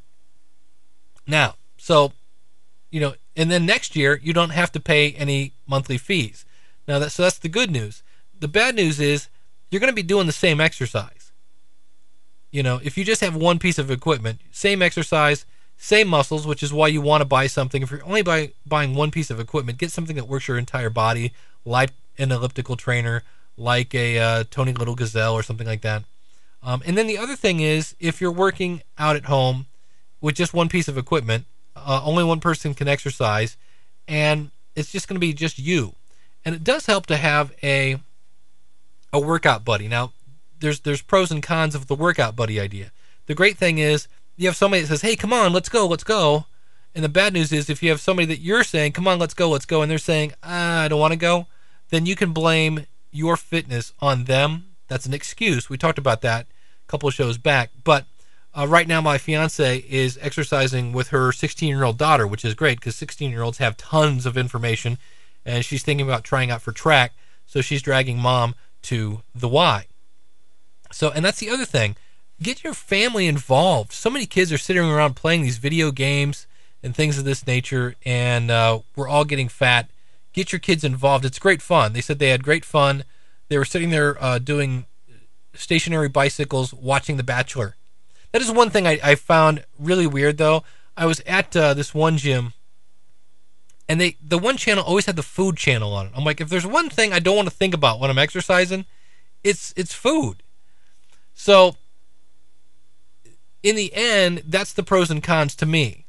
Now, 1.25 1.55
so 1.77 2.13
you 2.91 2.99
know, 2.99 3.15
and 3.35 3.49
then 3.49 3.65
next 3.65 3.95
year 3.95 4.19
you 4.21 4.33
don't 4.33 4.51
have 4.51 4.71
to 4.73 4.79
pay 4.79 5.13
any 5.13 5.53
monthly 5.65 5.97
fees. 5.97 6.45
Now 6.87 6.99
that 6.99 7.11
so 7.11 7.23
that's 7.23 7.39
the 7.39 7.49
good 7.49 7.71
news. 7.71 8.03
The 8.39 8.47
bad 8.47 8.75
news 8.75 8.99
is 8.99 9.29
you're 9.71 9.79
going 9.79 9.91
to 9.91 9.95
be 9.95 10.03
doing 10.03 10.27
the 10.27 10.33
same 10.33 10.61
exercise. 10.61 11.31
You 12.51 12.61
know, 12.61 12.79
if 12.83 12.97
you 12.97 13.05
just 13.05 13.21
have 13.21 13.35
one 13.35 13.57
piece 13.57 13.79
of 13.79 13.89
equipment, 13.89 14.41
same 14.51 14.81
exercise, 14.81 15.45
same 15.77 16.09
muscles, 16.09 16.45
which 16.45 16.61
is 16.61 16.73
why 16.73 16.89
you 16.89 17.01
want 17.01 17.21
to 17.21 17.25
buy 17.25 17.47
something. 17.47 17.81
If 17.81 17.89
you're 17.89 18.05
only 18.05 18.21
buy, 18.21 18.51
buying 18.65 18.93
one 18.93 19.09
piece 19.09 19.31
of 19.31 19.39
equipment, 19.39 19.79
get 19.79 19.89
something 19.89 20.17
that 20.17 20.27
works 20.27 20.47
your 20.47 20.57
entire 20.57 20.89
body, 20.89 21.33
like 21.65 21.91
an 22.17 22.31
elliptical 22.31 22.75
trainer, 22.75 23.23
like 23.57 23.95
a 23.95 24.19
uh, 24.19 24.43
Tony 24.51 24.73
Little 24.73 24.95
Gazelle 24.95 25.33
or 25.33 25.41
something 25.41 25.65
like 25.65 25.81
that. 25.81 26.03
Um, 26.61 26.83
and 26.85 26.97
then 26.97 27.07
the 27.07 27.17
other 27.17 27.35
thing 27.35 27.61
is, 27.61 27.95
if 27.99 28.21
you're 28.21 28.31
working 28.31 28.83
out 28.99 29.15
at 29.15 29.25
home 29.25 29.65
with 30.19 30.35
just 30.35 30.53
one 30.53 30.69
piece 30.69 30.87
of 30.87 30.97
equipment, 30.97 31.45
uh, 31.75 32.01
only 32.03 32.23
one 32.23 32.39
person 32.39 32.73
can 32.73 32.87
exercise, 32.87 33.57
and 34.07 34.51
it's 34.75 34.91
just 34.91 35.07
going 35.07 35.15
to 35.15 35.19
be 35.19 35.33
just 35.33 35.57
you. 35.57 35.95
And 36.45 36.53
it 36.53 36.63
does 36.63 36.85
help 36.85 37.05
to 37.07 37.17
have 37.17 37.53
a 37.63 37.97
a 39.13 39.19
workout 39.19 39.65
buddy. 39.65 39.87
Now, 39.87 40.13
there's 40.59 40.81
there's 40.81 41.01
pros 41.01 41.31
and 41.31 41.43
cons 41.43 41.75
of 41.75 41.87
the 41.87 41.95
workout 41.95 42.35
buddy 42.35 42.59
idea. 42.59 42.91
The 43.25 43.35
great 43.35 43.57
thing 43.57 43.77
is 43.77 44.07
you 44.37 44.47
have 44.47 44.55
somebody 44.55 44.81
that 44.81 44.87
says, 44.87 45.01
"Hey, 45.01 45.15
come 45.15 45.33
on, 45.33 45.53
let's 45.53 45.69
go, 45.69 45.87
let's 45.87 46.03
go." 46.03 46.45
And 46.93 47.03
the 47.03 47.09
bad 47.09 47.33
news 47.33 47.51
is 47.51 47.69
if 47.69 47.81
you 47.81 47.89
have 47.89 48.01
somebody 48.01 48.25
that 48.27 48.41
you're 48.41 48.63
saying, 48.63 48.93
"Come 48.93 49.07
on, 49.07 49.19
let's 49.19 49.33
go, 49.33 49.49
let's 49.49 49.65
go," 49.65 49.81
and 49.81 49.91
they're 49.91 49.97
saying, 49.97 50.33
ah, 50.43 50.81
"I 50.81 50.87
don't 50.87 50.99
want 50.99 51.13
to 51.13 51.17
go," 51.17 51.47
then 51.89 52.05
you 52.05 52.15
can 52.15 52.31
blame 52.31 52.85
your 53.11 53.37
fitness 53.37 53.93
on 53.99 54.25
them. 54.25 54.65
That's 54.87 55.05
an 55.05 55.13
excuse. 55.13 55.69
We 55.69 55.77
talked 55.77 55.97
about 55.97 56.21
that 56.21 56.47
a 56.47 56.91
couple 56.91 57.09
shows 57.09 57.37
back. 57.37 57.71
But 57.83 58.05
uh, 58.53 58.67
right 58.67 58.87
now, 58.87 59.01
my 59.01 59.17
fiance 59.17 59.77
is 59.89 60.17
exercising 60.21 60.91
with 60.91 61.09
her 61.09 61.31
16 61.31 61.69
year 61.69 61.83
old 61.83 61.97
daughter, 61.97 62.27
which 62.27 62.45
is 62.45 62.53
great 62.53 62.79
because 62.79 62.95
16 62.95 63.31
year 63.31 63.41
olds 63.41 63.57
have 63.59 63.77
tons 63.77 64.25
of 64.25 64.37
information, 64.37 64.97
and 65.45 65.63
she's 65.63 65.83
thinking 65.83 66.05
about 66.05 66.23
trying 66.23 66.51
out 66.51 66.61
for 66.61 66.71
track. 66.71 67.13
So 67.45 67.61
she's 67.61 67.81
dragging 67.81 68.17
mom 68.17 68.55
to 68.83 69.21
the 69.33 69.47
Y. 69.47 69.85
So, 70.91 71.09
and 71.11 71.23
that's 71.23 71.39
the 71.39 71.49
other 71.49 71.65
thing. 71.65 71.95
Get 72.41 72.63
your 72.63 72.73
family 72.73 73.27
involved. 73.27 73.91
So 73.93 74.09
many 74.09 74.25
kids 74.25 74.51
are 74.51 74.57
sitting 74.57 74.83
around 74.83 75.15
playing 75.15 75.43
these 75.43 75.57
video 75.57 75.91
games 75.91 76.47
and 76.83 76.95
things 76.95 77.17
of 77.17 77.25
this 77.25 77.45
nature, 77.45 77.95
and 78.05 78.49
uh, 78.49 78.79
we're 78.95 79.07
all 79.07 79.25
getting 79.25 79.47
fat. 79.47 79.89
Get 80.33 80.51
your 80.51 80.59
kids 80.59 80.83
involved. 80.83 81.25
It's 81.25 81.39
great 81.39 81.61
fun. 81.61 81.93
They 81.93 82.01
said 82.01 82.19
they 82.19 82.29
had 82.29 82.43
great 82.43 82.65
fun. 82.65 83.03
They 83.49 83.57
were 83.57 83.65
sitting 83.65 83.89
there 83.89 84.21
uh, 84.23 84.39
doing 84.39 84.85
stationary 85.53 86.09
bicycles, 86.09 86.73
watching 86.73 87.17
The 87.17 87.23
Bachelor. 87.23 87.75
That 88.31 88.41
is 88.41 88.51
one 88.51 88.69
thing 88.69 88.87
I, 88.87 88.99
I 89.03 89.15
found 89.15 89.65
really 89.77 90.07
weird, 90.07 90.37
though. 90.37 90.63
I 90.95 91.05
was 91.05 91.21
at 91.25 91.55
uh, 91.55 91.73
this 91.73 91.93
one 91.93 92.17
gym, 92.17 92.53
and 93.91 93.99
they 93.99 94.15
the 94.25 94.37
one 94.37 94.55
channel 94.55 94.85
always 94.85 95.05
had 95.05 95.17
the 95.17 95.21
food 95.21 95.57
channel 95.57 95.93
on 95.93 96.05
it. 96.05 96.13
I'm 96.15 96.23
like, 96.23 96.39
if 96.39 96.47
there's 96.47 96.65
one 96.65 96.89
thing 96.89 97.11
I 97.11 97.19
don't 97.19 97.35
want 97.35 97.49
to 97.49 97.53
think 97.53 97.73
about 97.73 97.99
when 97.99 98.09
I'm 98.09 98.17
exercising, 98.17 98.85
it's 99.43 99.73
it's 99.75 99.93
food. 99.93 100.43
So 101.33 101.75
in 103.61 103.75
the 103.75 103.93
end, 103.93 104.43
that's 104.47 104.71
the 104.71 104.81
pros 104.81 105.11
and 105.11 105.21
cons 105.21 105.55
to 105.57 105.65
me. 105.65 106.05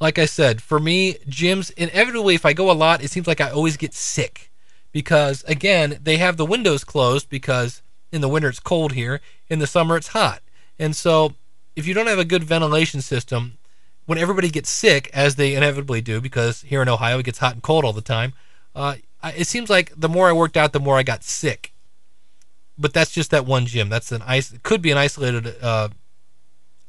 Like 0.00 0.18
I 0.18 0.24
said, 0.24 0.62
for 0.62 0.80
me, 0.80 1.16
gyms 1.28 1.70
inevitably 1.74 2.34
if 2.34 2.46
I 2.46 2.54
go 2.54 2.70
a 2.70 2.72
lot, 2.72 3.04
it 3.04 3.10
seems 3.10 3.26
like 3.26 3.42
I 3.42 3.50
always 3.50 3.76
get 3.76 3.92
sick 3.92 4.50
because 4.90 5.44
again, 5.46 5.98
they 6.02 6.16
have 6.16 6.38
the 6.38 6.46
windows 6.46 6.82
closed 6.82 7.28
because 7.28 7.82
in 8.10 8.22
the 8.22 8.28
winter 8.28 8.48
it's 8.48 8.58
cold 8.58 8.92
here, 8.92 9.20
in 9.50 9.58
the 9.58 9.66
summer 9.66 9.98
it's 9.98 10.08
hot. 10.08 10.40
And 10.78 10.96
so 10.96 11.34
if 11.76 11.86
you 11.86 11.92
don't 11.92 12.06
have 12.06 12.18
a 12.18 12.24
good 12.24 12.42
ventilation 12.42 13.02
system, 13.02 13.58
when 14.06 14.18
everybody 14.18 14.50
gets 14.50 14.70
sick, 14.70 15.10
as 15.12 15.36
they 15.36 15.54
inevitably 15.54 16.00
do, 16.00 16.20
because 16.20 16.62
here 16.62 16.82
in 16.82 16.88
Ohio 16.88 17.18
it 17.18 17.24
gets 17.24 17.38
hot 17.38 17.54
and 17.54 17.62
cold 17.62 17.84
all 17.84 17.92
the 17.92 18.00
time, 18.00 18.32
uh, 18.74 18.96
it 19.36 19.46
seems 19.46 19.70
like 19.70 19.92
the 19.96 20.08
more 20.08 20.28
I 20.28 20.32
worked 20.32 20.56
out, 20.56 20.72
the 20.72 20.80
more 20.80 20.98
I 20.98 21.02
got 21.02 21.22
sick. 21.22 21.72
But 22.76 22.92
that's 22.92 23.12
just 23.12 23.30
that 23.30 23.46
one 23.46 23.66
gym. 23.66 23.88
That's 23.88 24.10
an 24.10 24.22
ice. 24.26 24.52
Could 24.62 24.82
be 24.82 24.90
an 24.90 24.98
isolated 24.98 25.54
uh, 25.62 25.90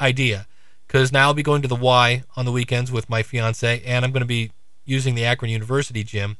idea, 0.02 0.48
because 0.88 1.12
now 1.12 1.28
I'll 1.28 1.34
be 1.34 1.44
going 1.44 1.62
to 1.62 1.68
the 1.68 1.76
Y 1.76 2.24
on 2.36 2.46
the 2.46 2.52
weekends 2.52 2.92
with 2.92 3.10
my 3.10 3.22
fiance, 3.22 3.82
and 3.86 4.04
I'm 4.04 4.12
going 4.12 4.22
to 4.22 4.28
be 4.28 4.52
using 4.86 5.16
the 5.16 5.26
Akron 5.26 5.52
University 5.52 6.04
gym, 6.04 6.38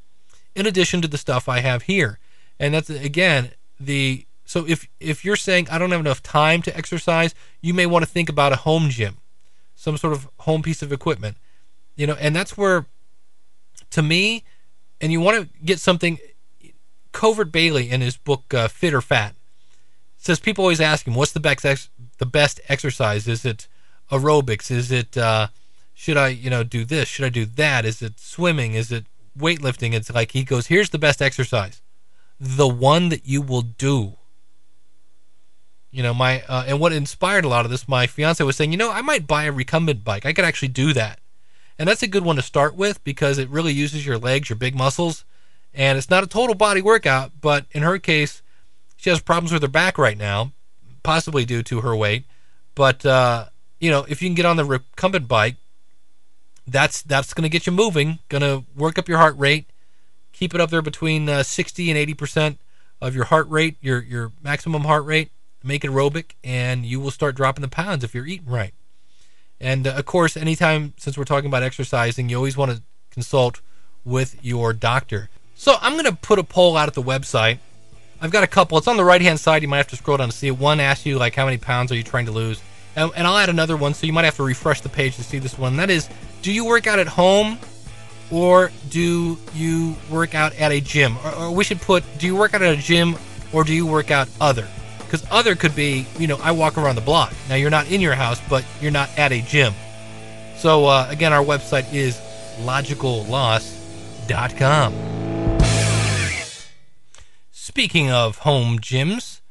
in 0.56 0.66
addition 0.66 1.02
to 1.02 1.08
the 1.08 1.18
stuff 1.18 1.48
I 1.48 1.60
have 1.60 1.84
here. 1.84 2.20
And 2.60 2.74
that's 2.74 2.90
again 2.90 3.52
the 3.80 4.26
so 4.46 4.66
if 4.68 4.88
if 5.00 5.24
you're 5.26 5.36
saying 5.36 5.68
I 5.70 5.78
don't 5.78 5.92
have 5.92 6.00
enough 6.00 6.24
time 6.24 6.62
to 6.64 6.78
exercise, 6.78 7.36
you 7.62 7.74
may 7.74 7.86
want 7.86 8.06
to 8.06 8.12
think 8.12 8.30
about 8.30 8.54
a 8.54 8.58
home 8.58 8.90
gym, 8.90 9.18
some 9.84 9.98
sort 9.98 10.14
of 10.14 10.30
home 10.40 10.62
piece 10.62 10.82
of 10.82 10.94
equipment, 10.94 11.36
you 11.98 12.08
know. 12.08 12.16
And 12.18 12.34
that's 12.34 12.56
where, 12.56 12.86
to 13.90 14.02
me, 14.02 14.46
and 15.02 15.12
you 15.12 15.20
want 15.20 15.42
to 15.42 15.66
get 15.66 15.80
something. 15.80 16.18
Covert 17.12 17.52
Bailey 17.52 17.92
in 17.92 18.02
his 18.02 18.18
book 18.18 18.54
uh, 18.54 18.68
Fit 18.68 18.94
or 18.94 19.02
Fat 19.02 19.36
says 20.18 20.40
people 20.40 20.64
always 20.64 20.82
ask 20.82 21.06
him, 21.06 21.16
"What's 21.16 21.34
the 21.34 21.40
best 21.40 21.66
ex- 21.66 21.90
the 22.18 22.26
best 22.26 22.62
exercise? 22.70 23.28
Is 23.28 23.46
it 23.46 23.68
aerobics? 24.10 24.72
Is 24.72 24.90
it 24.92 25.18
uh, 25.18 25.48
should 25.94 26.18
I 26.18 26.30
you 26.30 26.50
know 26.50 26.64
do 26.64 26.86
this? 26.86 27.10
Should 27.10 27.26
I 27.26 27.30
do 27.30 27.46
that? 27.46 27.86
Is 27.86 28.02
it 28.02 28.20
swimming? 28.20 28.74
Is 28.74 28.92
it 28.92 29.06
weightlifting?" 29.38 29.94
It's 29.94 30.10
like 30.10 30.32
he 30.32 30.44
goes, 30.44 30.68
"Here's 30.68 30.92
the 30.92 30.98
best 30.98 31.22
exercise, 31.22 31.82
the 32.40 32.70
one 32.70 33.10
that 33.10 33.26
you 33.26 33.42
will 33.42 33.64
do." 33.64 34.16
You 35.94 36.02
know 36.02 36.14
my 36.14 36.42
uh, 36.50 36.66
and 36.68 36.80
what 36.80 36.92
inspired 36.92 37.46
a 37.46 37.48
lot 37.48 37.66
of 37.66 37.72
this 37.72 37.88
my 37.88 38.08
fiance 38.08 38.44
was 38.44 38.58
saying 38.58 38.72
you 38.72 38.78
know 38.78 38.92
i 38.92 39.02
might 39.02 39.28
buy 39.28 39.44
a 39.44 39.52
recumbent 39.52 40.04
bike. 40.04 40.26
I 40.26 40.34
could 40.34 40.46
actually 40.46 40.70
do 40.70 40.92
that. 40.94 41.20
And 41.80 41.90
that's 41.90 42.04
a 42.04 42.08
good 42.08 42.24
one 42.24 42.36
to 42.36 42.42
start 42.42 42.76
with 42.76 43.04
because 43.04 43.38
it 43.38 43.50
really 43.50 43.74
uses 43.74 44.06
your 44.06 44.18
legs 44.18 44.50
your 44.50 44.58
big 44.58 44.76
muscles 44.76 45.24
and 45.74 45.98
it's 45.98 46.10
not 46.10 46.24
a 46.24 46.28
total 46.28 46.56
body 46.56 46.82
workout 46.82 47.32
but 47.40 47.66
in 47.72 47.84
her 47.84 48.00
case 48.00 48.42
she 48.98 49.10
has 49.10 49.22
problems 49.22 49.52
with 49.52 49.62
her 49.62 49.68
back 49.68 49.98
right 49.98 50.18
now 50.18 50.52
possibly 51.04 51.46
due 51.46 51.64
to 51.64 51.82
her 51.82 51.96
weight. 51.96 52.26
But 52.76 53.06
uh, 53.06 53.46
you 53.80 53.92
know 53.92 54.06
if 54.10 54.22
you 54.22 54.30
can 54.30 54.36
get 54.36 54.46
on 54.46 54.58
the 54.58 54.66
recumbent 54.66 55.28
bike 55.28 55.56
that's 56.66 57.02
that's 57.02 57.34
going 57.34 57.44
to 57.44 57.50
get 57.50 57.68
you 57.68 57.74
moving 57.74 58.20
going 58.30 58.42
to 58.42 58.64
work 58.76 58.98
up 58.98 59.10
your 59.10 59.18
heart 59.18 59.38
rate 59.38 59.70
keep 60.32 60.56
it 60.56 60.62
up 60.62 60.70
there 60.70 60.82
between 60.82 61.28
uh, 61.28 61.44
60 61.44 61.90
and 61.90 61.98
80 61.98 62.14
percent 62.14 62.60
of 63.02 63.14
your 63.14 63.26
heart 63.26 63.50
rate 63.50 63.76
your 63.82 64.02
your 64.02 64.32
maximum 64.42 64.84
heart 64.86 65.06
rate 65.06 65.32
make 65.64 65.84
it 65.86 65.92
aerobic, 65.92 66.32
and 66.44 66.86
you 66.86 67.00
will 67.00 67.12
start 67.12 67.36
dropping 67.36 67.62
the 67.62 67.68
pounds 67.68 68.04
if 68.04 68.14
you're 68.14 68.28
eating 68.28 68.48
right. 68.48 68.74
And 69.60 69.88
uh, 69.88 69.92
of 69.92 70.06
course, 70.06 70.36
anytime 70.36 70.94
since 70.98 71.18
we're 71.18 71.24
talking 71.24 71.48
about 71.48 71.64
exercising, 71.64 72.30
you 72.30 72.36
always 72.36 72.58
want 72.58 72.72
to 72.72 72.82
consult 73.10 73.62
with 74.04 74.44
your 74.44 74.74
doctor. 74.74 75.30
So 75.56 75.76
I'm 75.82 75.94
going 75.94 76.06
to 76.06 76.16
put 76.16 76.40
a 76.40 76.44
poll 76.44 76.76
out 76.76 76.90
at 76.90 76.94
the 76.94 77.02
website. 77.02 77.60
I've 78.20 78.32
got 78.32 78.44
a 78.44 78.48
couple. 78.48 78.78
It's 78.78 78.88
on 78.88 78.98
the 78.98 79.04
right 79.04 79.22
hand 79.22 79.40
side. 79.40 79.62
You 79.62 79.68
might 79.68 79.78
have 79.78 79.88
to 79.88 79.96
scroll 79.96 80.18
down 80.18 80.30
to 80.30 80.36
see 80.36 80.48
it. 80.48 80.58
One 80.58 80.80
asks 80.80 81.06
you 81.06 81.18
like 81.18 81.36
how 81.36 81.46
many 81.46 81.58
pounds 81.58 81.92
are 81.92 81.96
you 81.96 82.04
trying 82.04 82.26
to 82.26 82.32
lose, 82.32 82.62
and, 82.96 83.12
and 83.16 83.26
I'll 83.28 83.38
add 83.38 83.50
another 83.50 83.78
one. 83.78 83.94
So 83.94 84.06
you 84.06 84.14
might 84.14 84.26
have 84.26 84.36
to 84.38 84.44
refresh 84.44 84.82
the 84.82 84.90
page 84.90 85.16
to 85.16 85.24
see 85.24 85.40
this 85.40 85.58
one. 85.58 85.78
That 85.78 85.90
is, 85.90 86.10
do 86.42 86.52
you 86.52 86.66
work 86.66 86.88
out 86.88 87.00
at 87.00 87.08
home, 87.08 87.58
or 88.32 88.72
do 88.90 89.38
you 89.54 89.96
work 90.10 90.36
out 90.36 90.54
at 90.56 90.72
a 90.72 90.82
gym? 90.82 91.18
Or, 91.24 91.36
or 91.36 91.52
we 91.52 91.64
should 91.64 91.82
put, 91.82 92.04
do 92.18 92.26
you 92.26 92.36
work 92.36 92.54
out 92.54 92.62
at 92.62 92.78
a 92.78 92.82
gym, 92.82 93.16
or 93.54 93.64
do 93.64 93.74
you 93.74 93.86
work 93.86 94.12
out 94.12 94.28
other? 94.42 94.68
Because 95.14 95.30
other 95.30 95.54
could 95.54 95.76
be, 95.76 96.08
you 96.18 96.26
know, 96.26 96.40
I 96.42 96.54
walk 96.54 96.76
around 96.76 96.96
the 96.96 97.02
block. 97.02 97.32
Now 97.48 97.54
you're 97.54 97.70
not 97.70 97.92
in 97.92 98.02
your 98.02 98.16
house, 98.16 98.42
but 98.50 98.66
you're 98.82 98.90
not 98.90 99.16
at 99.16 99.32
a 99.32 99.44
gym. 99.44 99.76
So 100.58 100.88
uh, 100.88 101.06
again, 101.08 101.32
our 101.32 101.46
website 101.46 101.94
is 101.94 102.18
logicalloss.com. 102.62 105.60
Speaking 107.52 108.10
of 108.10 108.40
home 108.40 108.80
gyms, 108.80 109.42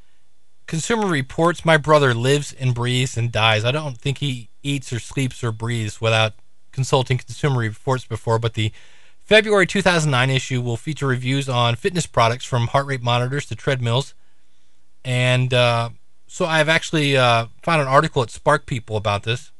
Consumer 0.66 1.06
Reports, 1.06 1.64
my 1.64 1.76
brother 1.76 2.12
lives 2.12 2.52
and 2.52 2.74
breathes 2.74 3.16
and 3.16 3.30
dies. 3.30 3.64
I 3.64 3.70
don't 3.70 3.96
think 3.96 4.18
he 4.18 4.48
eats 4.64 4.92
or 4.92 4.98
sleeps 4.98 5.44
or 5.44 5.52
breathes 5.52 6.00
without 6.00 6.32
consulting 6.72 7.18
Consumer 7.18 7.60
Reports 7.60 8.04
before, 8.04 8.40
but 8.40 8.54
the 8.54 8.72
February 9.20 9.68
2009 9.68 10.28
issue 10.28 10.60
will 10.60 10.76
feature 10.76 11.06
reviews 11.06 11.48
on 11.48 11.76
fitness 11.76 12.06
products 12.06 12.44
from 12.44 12.66
heart 12.66 12.86
rate 12.86 13.00
monitors 13.00 13.46
to 13.46 13.54
treadmills 13.54 14.14
and 15.04 15.52
uh, 15.52 15.90
so 16.26 16.46
I've 16.46 16.68
actually 16.68 17.16
uh, 17.16 17.46
found 17.62 17.82
an 17.82 17.88
article 17.88 18.22
at 18.22 18.30
Spark 18.30 18.66
People 18.66 18.96
about 18.96 19.24
this. 19.24 19.52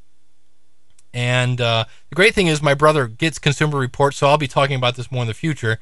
And 1.13 1.61
uh, 1.61 1.85
the 2.09 2.15
great 2.15 2.33
thing 2.33 2.47
is, 2.47 2.61
my 2.61 2.73
brother 2.73 3.07
gets 3.07 3.37
Consumer 3.37 3.77
Reports, 3.77 4.17
so 4.17 4.27
I'll 4.27 4.37
be 4.39 4.47
talking 4.47 4.75
about 4.75 4.95
this 4.95 5.11
more 5.11 5.21
in 5.21 5.27
the 5.27 5.35
future. 5.35 5.79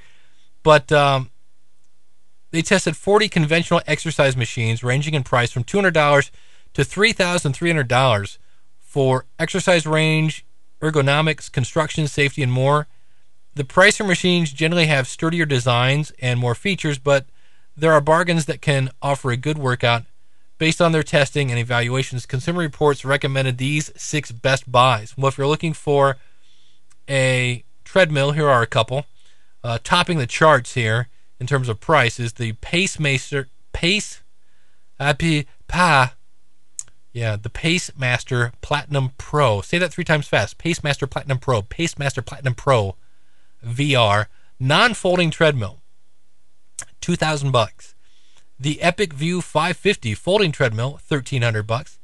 But 0.63 0.91
um, 0.91 1.31
they 2.51 2.61
tested 2.61 2.97
40 2.97 3.29
conventional 3.29 3.81
exercise 3.87 4.35
machines 4.35 4.83
ranging 4.83 5.13
in 5.13 5.23
price 5.23 5.51
from 5.51 5.63
$200 5.63 6.31
to 6.73 6.81
$3,300 6.81 8.37
for 8.79 9.25
exercise 9.39 9.85
range, 9.85 10.45
ergonomics, 10.81 11.49
construction, 11.49 12.07
safety, 12.07 12.43
and 12.43 12.51
more. 12.51 12.87
The 13.55 13.63
Pricer 13.63 14.05
machines 14.05 14.51
generally 14.51 14.87
have 14.87 15.07
sturdier 15.07 15.45
designs 15.45 16.11
and 16.19 16.39
more 16.39 16.55
features, 16.55 16.97
but 16.97 17.25
there 17.75 17.93
are 17.93 18.01
bargains 18.01 18.45
that 18.45 18.61
can 18.61 18.89
offer 19.01 19.31
a 19.31 19.37
good 19.37 19.57
workout. 19.57 20.03
Based 20.57 20.79
on 20.79 20.91
their 20.91 21.03
testing 21.03 21.49
and 21.49 21.59
evaluations, 21.59 22.27
Consumer 22.27 22.59
Reports 22.59 23.03
recommended 23.03 23.57
these 23.57 23.91
six 23.95 24.31
best 24.31 24.71
buys. 24.71 25.17
Well, 25.17 25.29
if 25.29 25.37
you're 25.37 25.47
looking 25.47 25.73
for 25.73 26.17
a 27.09 27.63
treadmill, 27.83 28.33
here 28.33 28.47
are 28.47 28.61
a 28.61 28.67
couple. 28.67 29.05
Uh, 29.63 29.79
topping 29.83 30.19
the 30.19 30.27
charts 30.27 30.75
here 30.75 31.07
in 31.39 31.47
terms 31.47 31.67
of 31.67 31.79
price 31.79 32.19
is 32.19 32.33
the 32.33 32.53
Pacemaster 32.53 33.47
Pace 33.73 34.21
Happy 34.99 35.47
Pa. 35.67 36.13
Yeah, 37.11 37.35
the 37.35 37.49
Pacemaster 37.49 38.53
Platinum 38.61 39.13
Pro. 39.17 39.61
Say 39.61 39.79
that 39.79 39.91
three 39.91 40.03
times 40.03 40.27
fast. 40.27 40.59
Pacemaster 40.59 41.09
Platinum 41.09 41.39
Pro. 41.39 41.63
Pacemaster 41.63 42.23
Platinum 42.23 42.53
Pro 42.53 42.95
VR 43.65 44.27
non-folding 44.59 45.31
treadmill. 45.31 45.80
2000 47.01 47.51
bucks. 47.51 47.95
The 48.59 48.81
Epic 48.81 49.13
View 49.13 49.41
550 49.41 50.13
folding 50.13 50.51
treadmill 50.51 50.91
1300 50.91 51.63
bucks 51.63 51.99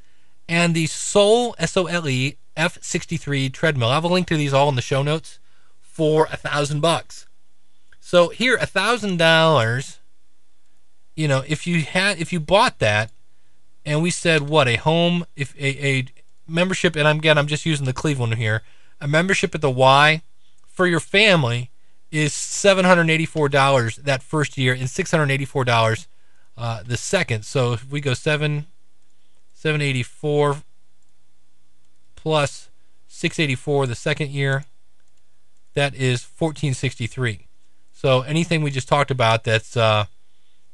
and 0.49 0.73
the 0.73 0.87
Sole 0.87 1.55
S 1.59 1.77
O 1.77 1.85
L 1.85 2.07
E 2.07 2.37
F63 2.55 3.51
treadmill. 3.53 3.89
I 3.89 3.95
have 3.95 4.03
a 4.03 4.07
link 4.07 4.27
to 4.27 4.37
these 4.37 4.53
all 4.53 4.69
in 4.69 4.75
the 4.75 4.81
show 4.81 5.03
notes 5.03 5.39
for 5.79 6.27
a 6.31 6.37
thousand 6.37 6.81
bucks. 6.81 7.27
So 7.99 8.29
here, 8.29 8.55
a 8.55 8.65
thousand 8.65 9.17
dollars. 9.17 9.99
You 11.15 11.27
know, 11.27 11.43
if 11.47 11.65
you 11.65 11.81
had, 11.81 12.19
if 12.19 12.31
you 12.31 12.39
bought 12.39 12.79
that, 12.79 13.11
and 13.85 14.01
we 14.01 14.11
said 14.11 14.49
what 14.49 14.67
a 14.67 14.75
home, 14.75 15.25
if 15.35 15.55
a, 15.57 15.85
a 15.85 16.05
membership, 16.47 16.95
and 16.95 17.07
I'm 17.07 17.17
again, 17.17 17.37
I'm 17.37 17.47
just 17.47 17.65
using 17.65 17.85
the 17.85 17.93
Cleveland 17.93 18.35
here, 18.35 18.63
a 19.01 19.07
membership 19.07 19.55
at 19.55 19.61
the 19.61 19.71
Y 19.71 20.21
for 20.67 20.85
your 20.87 20.99
family 20.99 21.71
is 22.11 22.33
seven 22.33 22.85
hundred 22.85 23.09
eighty-four 23.09 23.49
dollars 23.49 23.97
that 23.97 24.23
first 24.23 24.57
year 24.57 24.73
and 24.73 24.89
six 24.89 25.11
hundred 25.11 25.31
eighty-four 25.31 25.65
dollars 25.65 26.07
uh, 26.57 26.81
the 26.83 26.97
second. 26.97 27.43
So 27.45 27.73
if 27.73 27.89
we 27.89 28.01
go 28.01 28.13
seven, 28.13 28.65
seven 29.53 29.81
eighty-four 29.81 30.57
plus 32.15 32.69
six 33.07 33.39
eighty-four 33.39 33.87
the 33.87 33.95
second 33.95 34.31
year, 34.31 34.65
that 35.73 35.93
is 35.95 36.23
fourteen 36.23 36.73
sixty-three. 36.73 37.47
So 37.91 38.21
anything 38.21 38.61
we 38.61 38.71
just 38.71 38.87
talked 38.87 39.11
about 39.11 39.43
that's 39.43 39.75
uh, 39.75 40.05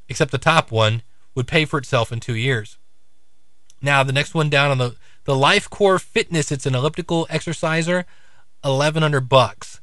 except 0.09 0.31
the 0.31 0.37
top 0.37 0.71
one 0.71 1.01
would 1.35 1.47
pay 1.47 1.65
for 1.65 1.79
itself 1.79 2.11
in 2.11 2.19
two 2.19 2.35
years. 2.35 2.77
Now 3.81 4.03
the 4.03 4.13
next 4.13 4.35
one 4.35 4.49
down 4.49 4.71
on 4.71 4.77
the 4.77 4.95
the 5.25 5.35
Life 5.35 5.69
Core 5.69 5.99
Fitness, 5.99 6.51
it's 6.51 6.65
an 6.65 6.75
elliptical 6.75 7.25
exerciser, 7.29 8.05
eleven 8.63 9.01
hundred 9.01 9.29
bucks. 9.29 9.79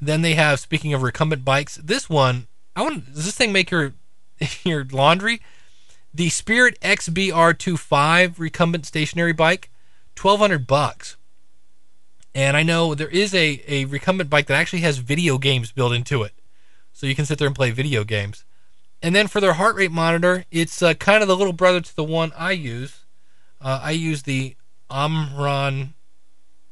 Then 0.00 0.22
they 0.22 0.34
have, 0.34 0.60
speaking 0.60 0.92
of 0.92 1.02
recumbent 1.02 1.44
bikes, 1.44 1.76
this 1.76 2.08
one. 2.08 2.46
I 2.74 2.82
want. 2.82 3.14
Does 3.14 3.24
this 3.24 3.36
thing 3.36 3.52
make 3.52 3.70
your 3.70 3.94
your 4.64 4.84
laundry? 4.84 5.40
The 6.12 6.28
Spirit 6.30 6.80
XBR25 6.80 8.38
recumbent 8.38 8.86
stationary 8.86 9.32
bike, 9.32 9.70
twelve 10.14 10.40
hundred 10.40 10.66
bucks. 10.66 11.16
And 12.34 12.56
I 12.56 12.62
know 12.62 12.94
there 12.94 13.08
is 13.08 13.34
a 13.34 13.62
a 13.66 13.86
recumbent 13.86 14.28
bike 14.28 14.46
that 14.46 14.58
actually 14.58 14.80
has 14.80 14.98
video 14.98 15.38
games 15.38 15.72
built 15.72 15.94
into 15.94 16.22
it, 16.22 16.32
so 16.92 17.06
you 17.06 17.14
can 17.14 17.24
sit 17.24 17.38
there 17.38 17.46
and 17.46 17.56
play 17.56 17.70
video 17.70 18.04
games. 18.04 18.44
And 19.02 19.14
then 19.14 19.26
for 19.26 19.40
their 19.40 19.54
heart 19.54 19.76
rate 19.76 19.92
monitor, 19.92 20.44
it's 20.50 20.82
uh, 20.82 20.94
kind 20.94 21.22
of 21.22 21.28
the 21.28 21.36
little 21.36 21.52
brother 21.52 21.80
to 21.80 21.96
the 21.96 22.04
one 22.04 22.32
I 22.36 22.52
use. 22.52 23.04
Uh, 23.60 23.80
I 23.82 23.92
use 23.92 24.22
the 24.22 24.56
Omron 24.90 25.94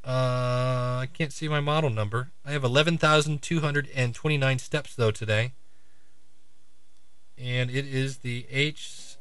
uh, 0.07 1.01
I 1.01 1.09
can't 1.13 1.33
see 1.33 1.49
my 1.49 1.61
model 1.61 1.89
number. 1.89 2.31
I 2.45 2.53
have 2.53 2.63
11,229 2.63 4.59
steps 4.59 4.95
though 4.95 5.11
today. 5.11 5.53
And 7.39 7.71
it 7.71 7.87
is 7.87 8.19
the 8.19 8.47
H. 8.51 9.17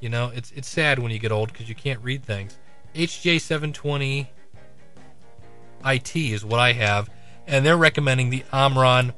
You 0.00 0.08
know, 0.08 0.32
it's 0.34 0.50
it's 0.52 0.68
sad 0.68 0.98
when 0.98 1.12
you 1.12 1.18
get 1.18 1.30
old 1.30 1.52
because 1.52 1.68
you 1.68 1.74
can't 1.74 2.02
read 2.02 2.24
things. 2.24 2.56
HJ720 2.94 4.28
IT 5.84 6.16
is 6.16 6.44
what 6.44 6.58
I 6.58 6.72
have, 6.72 7.10
and 7.46 7.64
they're 7.64 7.76
recommending 7.76 8.30
the 8.30 8.42
Omron 8.52 9.12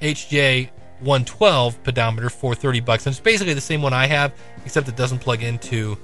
HJ112 0.00 1.82
pedometer 1.84 2.30
for 2.30 2.54
30 2.54 2.80
bucks. 2.80 3.06
And 3.06 3.12
it's 3.12 3.20
basically 3.20 3.54
the 3.54 3.60
same 3.60 3.82
one 3.82 3.92
I 3.92 4.06
have, 4.06 4.34
except 4.64 4.88
it 4.88 4.96
doesn't 4.96 5.18
plug 5.20 5.42
into 5.42 5.98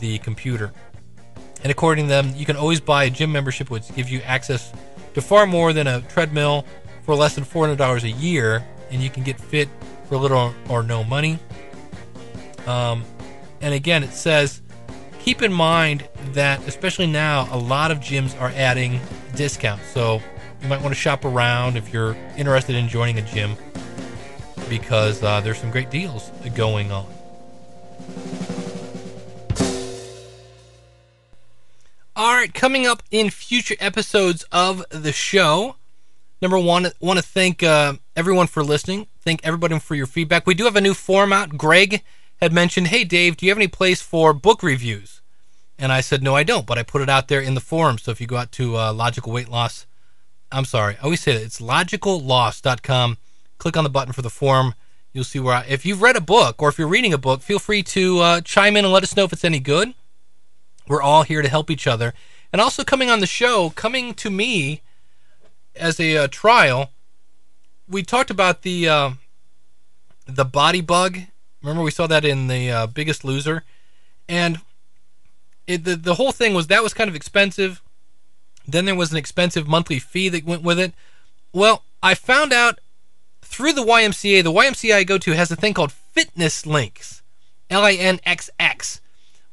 the 0.00 0.18
computer. 0.18 0.72
And 1.64 1.70
according 1.70 2.04
to 2.04 2.08
them, 2.10 2.32
you 2.36 2.44
can 2.44 2.56
always 2.56 2.80
buy 2.80 3.04
a 3.04 3.10
gym 3.10 3.32
membership, 3.32 3.70
which 3.70 3.92
gives 3.96 4.12
you 4.12 4.20
access 4.20 4.72
to 5.14 5.22
far 5.22 5.46
more 5.46 5.72
than 5.72 5.86
a 5.86 6.02
treadmill 6.02 6.66
for 7.02 7.14
less 7.14 7.34
than 7.34 7.44
$400 7.44 8.02
a 8.02 8.10
year, 8.10 8.64
and 8.90 9.02
you 9.02 9.08
can 9.08 9.22
get 9.22 9.40
fit 9.40 9.68
for 10.06 10.18
little 10.18 10.54
or 10.68 10.82
no 10.82 11.02
money. 11.02 11.38
Um, 12.66 13.02
and 13.62 13.72
again, 13.72 14.04
it 14.04 14.12
says 14.12 14.60
keep 15.20 15.40
in 15.40 15.52
mind 15.52 16.06
that, 16.32 16.60
especially 16.68 17.06
now, 17.06 17.48
a 17.50 17.56
lot 17.56 17.90
of 17.90 17.98
gyms 17.98 18.38
are 18.38 18.52
adding 18.54 19.00
discounts. 19.34 19.86
So 19.86 20.20
you 20.60 20.68
might 20.68 20.82
want 20.82 20.94
to 20.94 21.00
shop 21.00 21.24
around 21.24 21.78
if 21.78 21.92
you're 21.94 22.14
interested 22.36 22.76
in 22.76 22.88
joining 22.88 23.18
a 23.18 23.22
gym 23.22 23.56
because 24.68 25.22
uh, 25.22 25.40
there's 25.40 25.58
some 25.58 25.70
great 25.70 25.90
deals 25.90 26.30
going 26.54 26.92
on. 26.92 27.06
All 32.16 32.32
right, 32.32 32.54
coming 32.54 32.86
up 32.86 33.02
in 33.10 33.28
future 33.28 33.74
episodes 33.80 34.44
of 34.52 34.84
the 34.88 35.10
show. 35.10 35.74
Number 36.40 36.56
one, 36.56 36.86
want 37.00 37.18
to 37.18 37.24
thank 37.24 37.60
uh, 37.60 37.94
everyone 38.14 38.46
for 38.46 38.62
listening. 38.62 39.08
Thank 39.18 39.44
everybody 39.44 39.76
for 39.80 39.96
your 39.96 40.06
feedback. 40.06 40.46
We 40.46 40.54
do 40.54 40.62
have 40.62 40.76
a 40.76 40.80
new 40.80 40.94
form 40.94 41.32
out. 41.32 41.58
Greg 41.58 42.04
had 42.40 42.52
mentioned, 42.52 42.86
"Hey 42.86 43.02
Dave, 43.02 43.36
do 43.36 43.44
you 43.44 43.50
have 43.50 43.58
any 43.58 43.66
place 43.66 44.00
for 44.00 44.32
book 44.32 44.62
reviews?" 44.62 45.22
And 45.76 45.90
I 45.90 46.00
said, 46.00 46.22
"No, 46.22 46.36
I 46.36 46.44
don't." 46.44 46.66
But 46.66 46.78
I 46.78 46.84
put 46.84 47.02
it 47.02 47.08
out 47.08 47.26
there 47.26 47.40
in 47.40 47.54
the 47.54 47.60
forum. 47.60 47.98
So 47.98 48.12
if 48.12 48.20
you 48.20 48.28
go 48.28 48.36
out 48.36 48.52
to 48.52 48.76
uh, 48.76 48.92
Logical 48.92 49.32
Weight 49.32 49.48
Loss, 49.48 49.86
I'm 50.52 50.66
sorry, 50.66 50.94
I 51.00 51.02
always 51.02 51.20
say 51.20 51.32
that 51.32 51.42
it's 51.42 51.60
logicalloss.com. 51.60 53.18
Click 53.58 53.76
on 53.76 53.82
the 53.82 53.90
button 53.90 54.12
for 54.12 54.22
the 54.22 54.30
forum. 54.30 54.74
You'll 55.12 55.24
see 55.24 55.40
where. 55.40 55.54
I, 55.56 55.64
if 55.68 55.84
you've 55.84 56.00
read 56.00 56.14
a 56.14 56.20
book 56.20 56.62
or 56.62 56.68
if 56.68 56.78
you're 56.78 56.86
reading 56.86 57.12
a 57.12 57.18
book, 57.18 57.42
feel 57.42 57.58
free 57.58 57.82
to 57.82 58.20
uh, 58.20 58.40
chime 58.42 58.76
in 58.76 58.84
and 58.84 58.94
let 58.94 59.02
us 59.02 59.16
know 59.16 59.24
if 59.24 59.32
it's 59.32 59.44
any 59.44 59.58
good. 59.58 59.94
We're 60.86 61.02
all 61.02 61.22
here 61.22 61.42
to 61.42 61.48
help 61.48 61.70
each 61.70 61.86
other. 61.86 62.14
And 62.52 62.60
also 62.60 62.84
coming 62.84 63.10
on 63.10 63.20
the 63.20 63.26
show, 63.26 63.70
coming 63.70 64.14
to 64.14 64.30
me 64.30 64.82
as 65.74 65.98
a 65.98 66.16
uh, 66.16 66.28
trial, 66.28 66.90
we 67.88 68.02
talked 68.02 68.30
about 68.30 68.62
the 68.62 68.88
uh, 68.88 69.10
the 70.26 70.46
BodyBugg. 70.46 71.28
Remember 71.62 71.82
we 71.82 71.90
saw 71.90 72.06
that 72.06 72.24
in 72.24 72.46
the 72.46 72.70
uh, 72.70 72.86
Biggest 72.86 73.24
Loser, 73.24 73.64
and 74.28 74.60
it, 75.66 75.84
the 75.84 75.96
the 75.96 76.14
whole 76.14 76.32
thing 76.32 76.54
was 76.54 76.68
that 76.68 76.82
was 76.82 76.94
kind 76.94 77.08
of 77.08 77.16
expensive. 77.16 77.82
Then 78.66 78.84
there 78.84 78.94
was 78.94 79.10
an 79.10 79.18
expensive 79.18 79.66
monthly 79.66 79.98
fee 79.98 80.28
that 80.30 80.44
went 80.44 80.62
with 80.62 80.78
it. 80.78 80.94
Well, 81.52 81.82
I 82.02 82.14
found 82.14 82.52
out 82.52 82.78
through 83.42 83.72
the 83.72 83.84
YMCA. 83.84 84.42
The 84.42 84.52
YMCA 84.52 84.94
I 84.94 85.04
go 85.04 85.18
to 85.18 85.32
has 85.32 85.50
a 85.50 85.56
thing 85.56 85.74
called 85.74 85.92
Fitness 85.92 86.66
Links, 86.66 87.22
L 87.68 87.84
I 87.84 87.92
N 87.92 88.20
X 88.24 88.48
X 88.58 89.00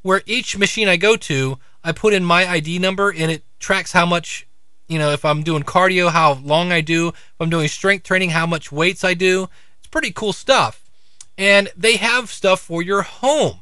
where 0.02 0.22
each 0.26 0.58
machine 0.58 0.88
I 0.88 0.98
go 0.98 1.16
to, 1.16 1.58
I 1.84 1.92
put 1.92 2.14
in 2.14 2.24
my 2.24 2.48
ID 2.48 2.80
number 2.80 3.12
and 3.12 3.32
it 3.32 3.44
tracks 3.60 3.92
how 3.92 4.06
much, 4.06 4.48
you 4.88 5.00
know, 5.00 5.12
if 5.12 5.24
I'm 5.26 5.44
doing 5.44 5.64
cardio, 5.64 6.10
how 6.10 6.34
long 6.34 6.72
I 6.72 6.82
do, 6.82 7.10
if 7.10 7.36
I'm 7.40 7.50
doing 7.50 7.68
strength 7.68 8.04
training, 8.04 8.32
how 8.32 8.46
much 8.46 8.72
weights 8.72 9.04
I 9.04 9.14
do. 9.14 9.50
It's 9.80 9.88
pretty 9.88 10.12
cool 10.12 10.34
stuff. 10.34 10.90
And 11.38 11.70
they 11.76 11.96
have 11.98 12.32
stuff 12.32 12.60
for 12.60 12.82
your 12.82 13.04
home. 13.04 13.60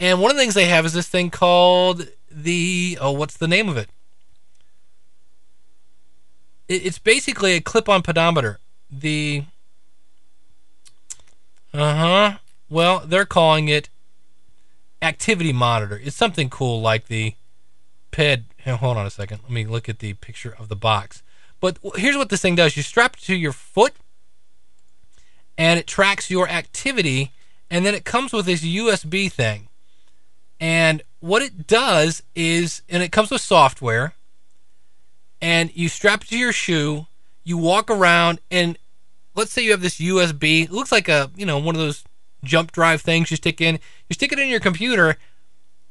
And 0.00 0.20
one 0.20 0.30
of 0.30 0.36
the 0.36 0.42
things 0.42 0.54
they 0.54 0.66
have 0.66 0.84
is 0.84 0.92
this 0.92 1.08
thing 1.08 1.30
called 1.30 2.08
the, 2.30 2.98
oh, 3.00 3.12
what's 3.12 3.36
the 3.36 3.48
name 3.48 3.68
of 3.68 3.76
it? 3.76 3.88
It's 6.66 6.98
basically 6.98 7.52
a 7.52 7.60
clip 7.60 7.88
on 7.88 8.02
pedometer. 8.02 8.58
The, 8.90 9.44
uh 11.72 11.94
huh. 11.94 12.38
Well, 12.70 13.02
they're 13.06 13.26
calling 13.26 13.68
it 13.68 13.90
activity 15.04 15.52
monitor. 15.52 16.00
It's 16.02 16.16
something 16.16 16.50
cool 16.50 16.80
like 16.80 17.06
the 17.06 17.34
PED. 18.10 18.46
Hold 18.66 18.96
on 18.96 19.06
a 19.06 19.10
second. 19.10 19.40
Let 19.42 19.52
me 19.52 19.66
look 19.66 19.88
at 19.88 19.98
the 19.98 20.14
picture 20.14 20.54
of 20.58 20.68
the 20.68 20.76
box. 20.76 21.22
But 21.60 21.78
here's 21.96 22.16
what 22.16 22.28
this 22.28 22.42
thing 22.42 22.56
does 22.56 22.76
you 22.76 22.82
strap 22.82 23.16
it 23.16 23.22
to 23.22 23.34
your 23.34 23.52
foot, 23.52 23.94
and 25.56 25.78
it 25.78 25.86
tracks 25.86 26.30
your 26.30 26.48
activity, 26.48 27.32
and 27.70 27.86
then 27.86 27.94
it 27.94 28.04
comes 28.04 28.32
with 28.32 28.46
this 28.46 28.64
USB 28.64 29.30
thing. 29.30 29.68
And 30.60 31.02
what 31.20 31.42
it 31.42 31.66
does 31.66 32.22
is, 32.34 32.82
and 32.88 33.02
it 33.02 33.12
comes 33.12 33.30
with 33.30 33.40
software, 33.40 34.14
and 35.40 35.74
you 35.74 35.88
strap 35.88 36.22
it 36.24 36.28
to 36.28 36.38
your 36.38 36.52
shoe, 36.52 37.06
you 37.44 37.58
walk 37.58 37.90
around, 37.90 38.40
and 38.50 38.78
let's 39.34 39.52
say 39.52 39.62
you 39.62 39.72
have 39.72 39.82
this 39.82 39.98
USB. 39.98 40.64
It 40.64 40.72
looks 40.72 40.92
like 40.92 41.08
a 41.08 41.30
you 41.36 41.46
know 41.46 41.58
one 41.58 41.74
of 41.74 41.80
those 41.80 42.04
jump 42.44 42.72
drive 42.72 43.02
things 43.02 43.30
you 43.30 43.36
stick 43.36 43.60
in. 43.60 43.78
You 44.08 44.14
stick 44.14 44.32
it 44.32 44.38
in 44.38 44.48
your 44.48 44.60
computer. 44.60 45.16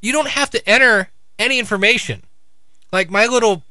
You 0.02 0.12
don't 0.12 0.30
have 0.30 0.50
to 0.52 0.70
enter 0.70 1.10
any 1.40 1.60
information. 1.60 2.24
Like 2.92 3.10
my 3.10 3.26
little 3.26 3.64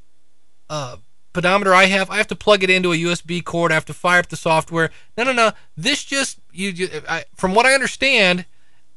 uh, 0.68 0.96
pedometer 1.32 1.74
I 1.74 1.84
have, 1.86 2.10
I 2.10 2.16
have 2.16 2.28
to 2.28 2.36
plug 2.36 2.62
it 2.62 2.70
into 2.70 2.92
a 2.92 2.96
USB 2.96 3.44
cord. 3.44 3.70
I 3.70 3.74
have 3.74 3.84
to 3.86 3.94
fire 3.94 4.20
up 4.20 4.28
the 4.28 4.36
software. 4.36 4.90
No, 5.16 5.24
no, 5.24 5.32
no. 5.32 5.52
This 5.76 6.04
just 6.04 6.38
you. 6.52 6.88
I, 7.08 7.24
from 7.34 7.54
what 7.54 7.66
I 7.66 7.74
understand, 7.74 8.46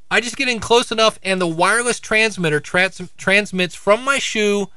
I 0.10 0.22
just 0.22 0.38
get 0.38 0.50
in 0.50 0.60
close 0.60 0.92
enough, 0.92 1.20
and 1.24 1.42
the 1.42 1.48
wireless 1.48 2.00
transmitter 2.00 2.60
trans- 2.60 3.12
transmits 3.18 3.76
from 3.76 4.04
my 4.04 4.20
shoe 4.20 4.68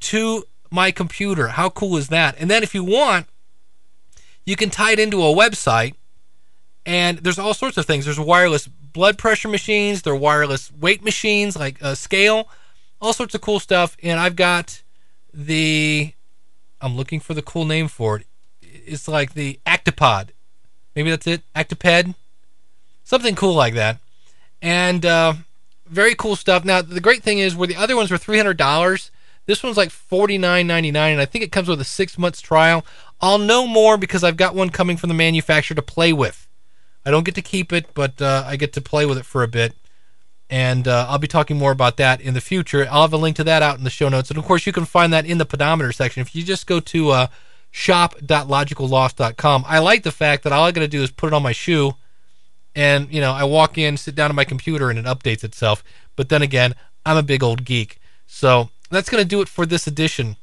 to 0.00 0.44
my 0.70 0.90
computer. 0.90 1.48
How 1.48 1.70
cool 1.70 1.96
is 1.96 2.08
that? 2.08 2.36
And 2.38 2.50
then 2.50 2.62
if 2.62 2.74
you 2.74 2.84
want, 2.84 3.26
you 4.44 4.56
can 4.56 4.70
tie 4.70 4.92
it 4.92 4.98
into 4.98 5.22
a 5.22 5.34
website, 5.34 5.94
and 6.88 7.18
there's 7.18 7.38
all 7.38 7.52
sorts 7.52 7.76
of 7.76 7.84
things. 7.84 8.06
There's 8.06 8.18
wireless 8.18 8.66
blood 8.66 9.18
pressure 9.18 9.48
machines. 9.48 10.00
There 10.00 10.14
are 10.14 10.16
wireless 10.16 10.72
weight 10.72 11.04
machines 11.04 11.54
like 11.54 11.78
a 11.82 11.94
scale, 11.94 12.48
all 12.98 13.12
sorts 13.12 13.34
of 13.34 13.42
cool 13.42 13.60
stuff. 13.60 13.94
And 14.02 14.18
I've 14.18 14.36
got 14.36 14.82
the 15.32 16.14
I'm 16.80 16.96
looking 16.96 17.20
for 17.20 17.34
the 17.34 17.42
cool 17.42 17.66
name 17.66 17.88
for 17.88 18.16
it. 18.16 18.26
It's 18.62 19.06
like 19.06 19.34
the 19.34 19.60
Actipod. 19.66 20.30
Maybe 20.96 21.10
that's 21.10 21.26
it. 21.26 21.42
Actiped. 21.54 22.14
Something 23.04 23.34
cool 23.34 23.54
like 23.54 23.74
that. 23.74 23.98
And 24.62 25.04
uh, 25.04 25.34
very 25.86 26.14
cool 26.14 26.36
stuff. 26.36 26.64
Now 26.64 26.80
the 26.80 27.02
great 27.02 27.22
thing 27.22 27.38
is 27.38 27.54
where 27.54 27.68
the 27.68 27.76
other 27.76 27.96
ones 27.96 28.10
were 28.10 28.16
three 28.16 28.38
hundred 28.38 28.56
dollars. 28.56 29.10
This 29.44 29.62
one's 29.62 29.76
like 29.76 29.90
forty 29.90 30.38
nine 30.38 30.66
ninety 30.66 30.90
nine, 30.90 31.12
and 31.12 31.20
I 31.20 31.26
think 31.26 31.44
it 31.44 31.52
comes 31.52 31.68
with 31.68 31.82
a 31.82 31.84
six 31.84 32.16
months 32.16 32.40
trial. 32.40 32.86
I'll 33.20 33.36
know 33.36 33.66
more 33.66 33.98
because 33.98 34.24
I've 34.24 34.38
got 34.38 34.54
one 34.54 34.70
coming 34.70 34.96
from 34.96 35.08
the 35.08 35.14
manufacturer 35.14 35.74
to 35.74 35.82
play 35.82 36.14
with. 36.14 36.47
I 37.08 37.10
don't 37.10 37.24
get 37.24 37.34
to 37.36 37.42
keep 37.42 37.72
it, 37.72 37.94
but 37.94 38.20
uh, 38.20 38.44
I 38.46 38.56
get 38.56 38.74
to 38.74 38.82
play 38.82 39.06
with 39.06 39.16
it 39.16 39.24
for 39.24 39.42
a 39.42 39.48
bit. 39.48 39.72
And 40.50 40.86
uh, 40.86 41.06
I'll 41.08 41.16
be 41.16 41.26
talking 41.26 41.56
more 41.56 41.72
about 41.72 41.96
that 41.96 42.20
in 42.20 42.34
the 42.34 42.42
future. 42.42 42.86
I'll 42.90 43.00
have 43.00 43.14
a 43.14 43.16
link 43.16 43.36
to 43.36 43.44
that 43.44 43.62
out 43.62 43.78
in 43.78 43.84
the 43.84 43.88
show 43.88 44.10
notes. 44.10 44.28
And 44.28 44.38
of 44.38 44.44
course, 44.44 44.66
you 44.66 44.74
can 44.74 44.84
find 44.84 45.10
that 45.14 45.24
in 45.24 45.38
the 45.38 45.46
pedometer 45.46 45.90
section. 45.90 46.20
If 46.20 46.34
you 46.34 46.42
just 46.42 46.66
go 46.66 46.80
to 46.80 47.10
uh, 47.10 47.28
shop.logicalloss.com, 47.70 49.64
I 49.66 49.78
like 49.78 50.02
the 50.02 50.12
fact 50.12 50.42
that 50.42 50.52
all 50.52 50.66
I 50.66 50.70
got 50.70 50.82
to 50.82 50.88
do 50.88 51.02
is 51.02 51.10
put 51.10 51.28
it 51.28 51.32
on 51.32 51.42
my 51.42 51.52
shoe. 51.52 51.92
And, 52.74 53.10
you 53.10 53.22
know, 53.22 53.32
I 53.32 53.44
walk 53.44 53.78
in, 53.78 53.96
sit 53.96 54.14
down 54.14 54.30
at 54.30 54.34
my 54.34 54.44
computer, 54.44 54.90
and 54.90 54.98
it 54.98 55.06
updates 55.06 55.44
itself. 55.44 55.82
But 56.14 56.28
then 56.28 56.42
again, 56.42 56.74
I'm 57.06 57.16
a 57.16 57.22
big 57.22 57.42
old 57.42 57.64
geek. 57.64 58.02
So 58.26 58.68
that's 58.90 59.08
going 59.08 59.22
to 59.22 59.28
do 59.28 59.40
it 59.40 59.48
for 59.48 59.64
this 59.64 59.86
edition 59.86 60.36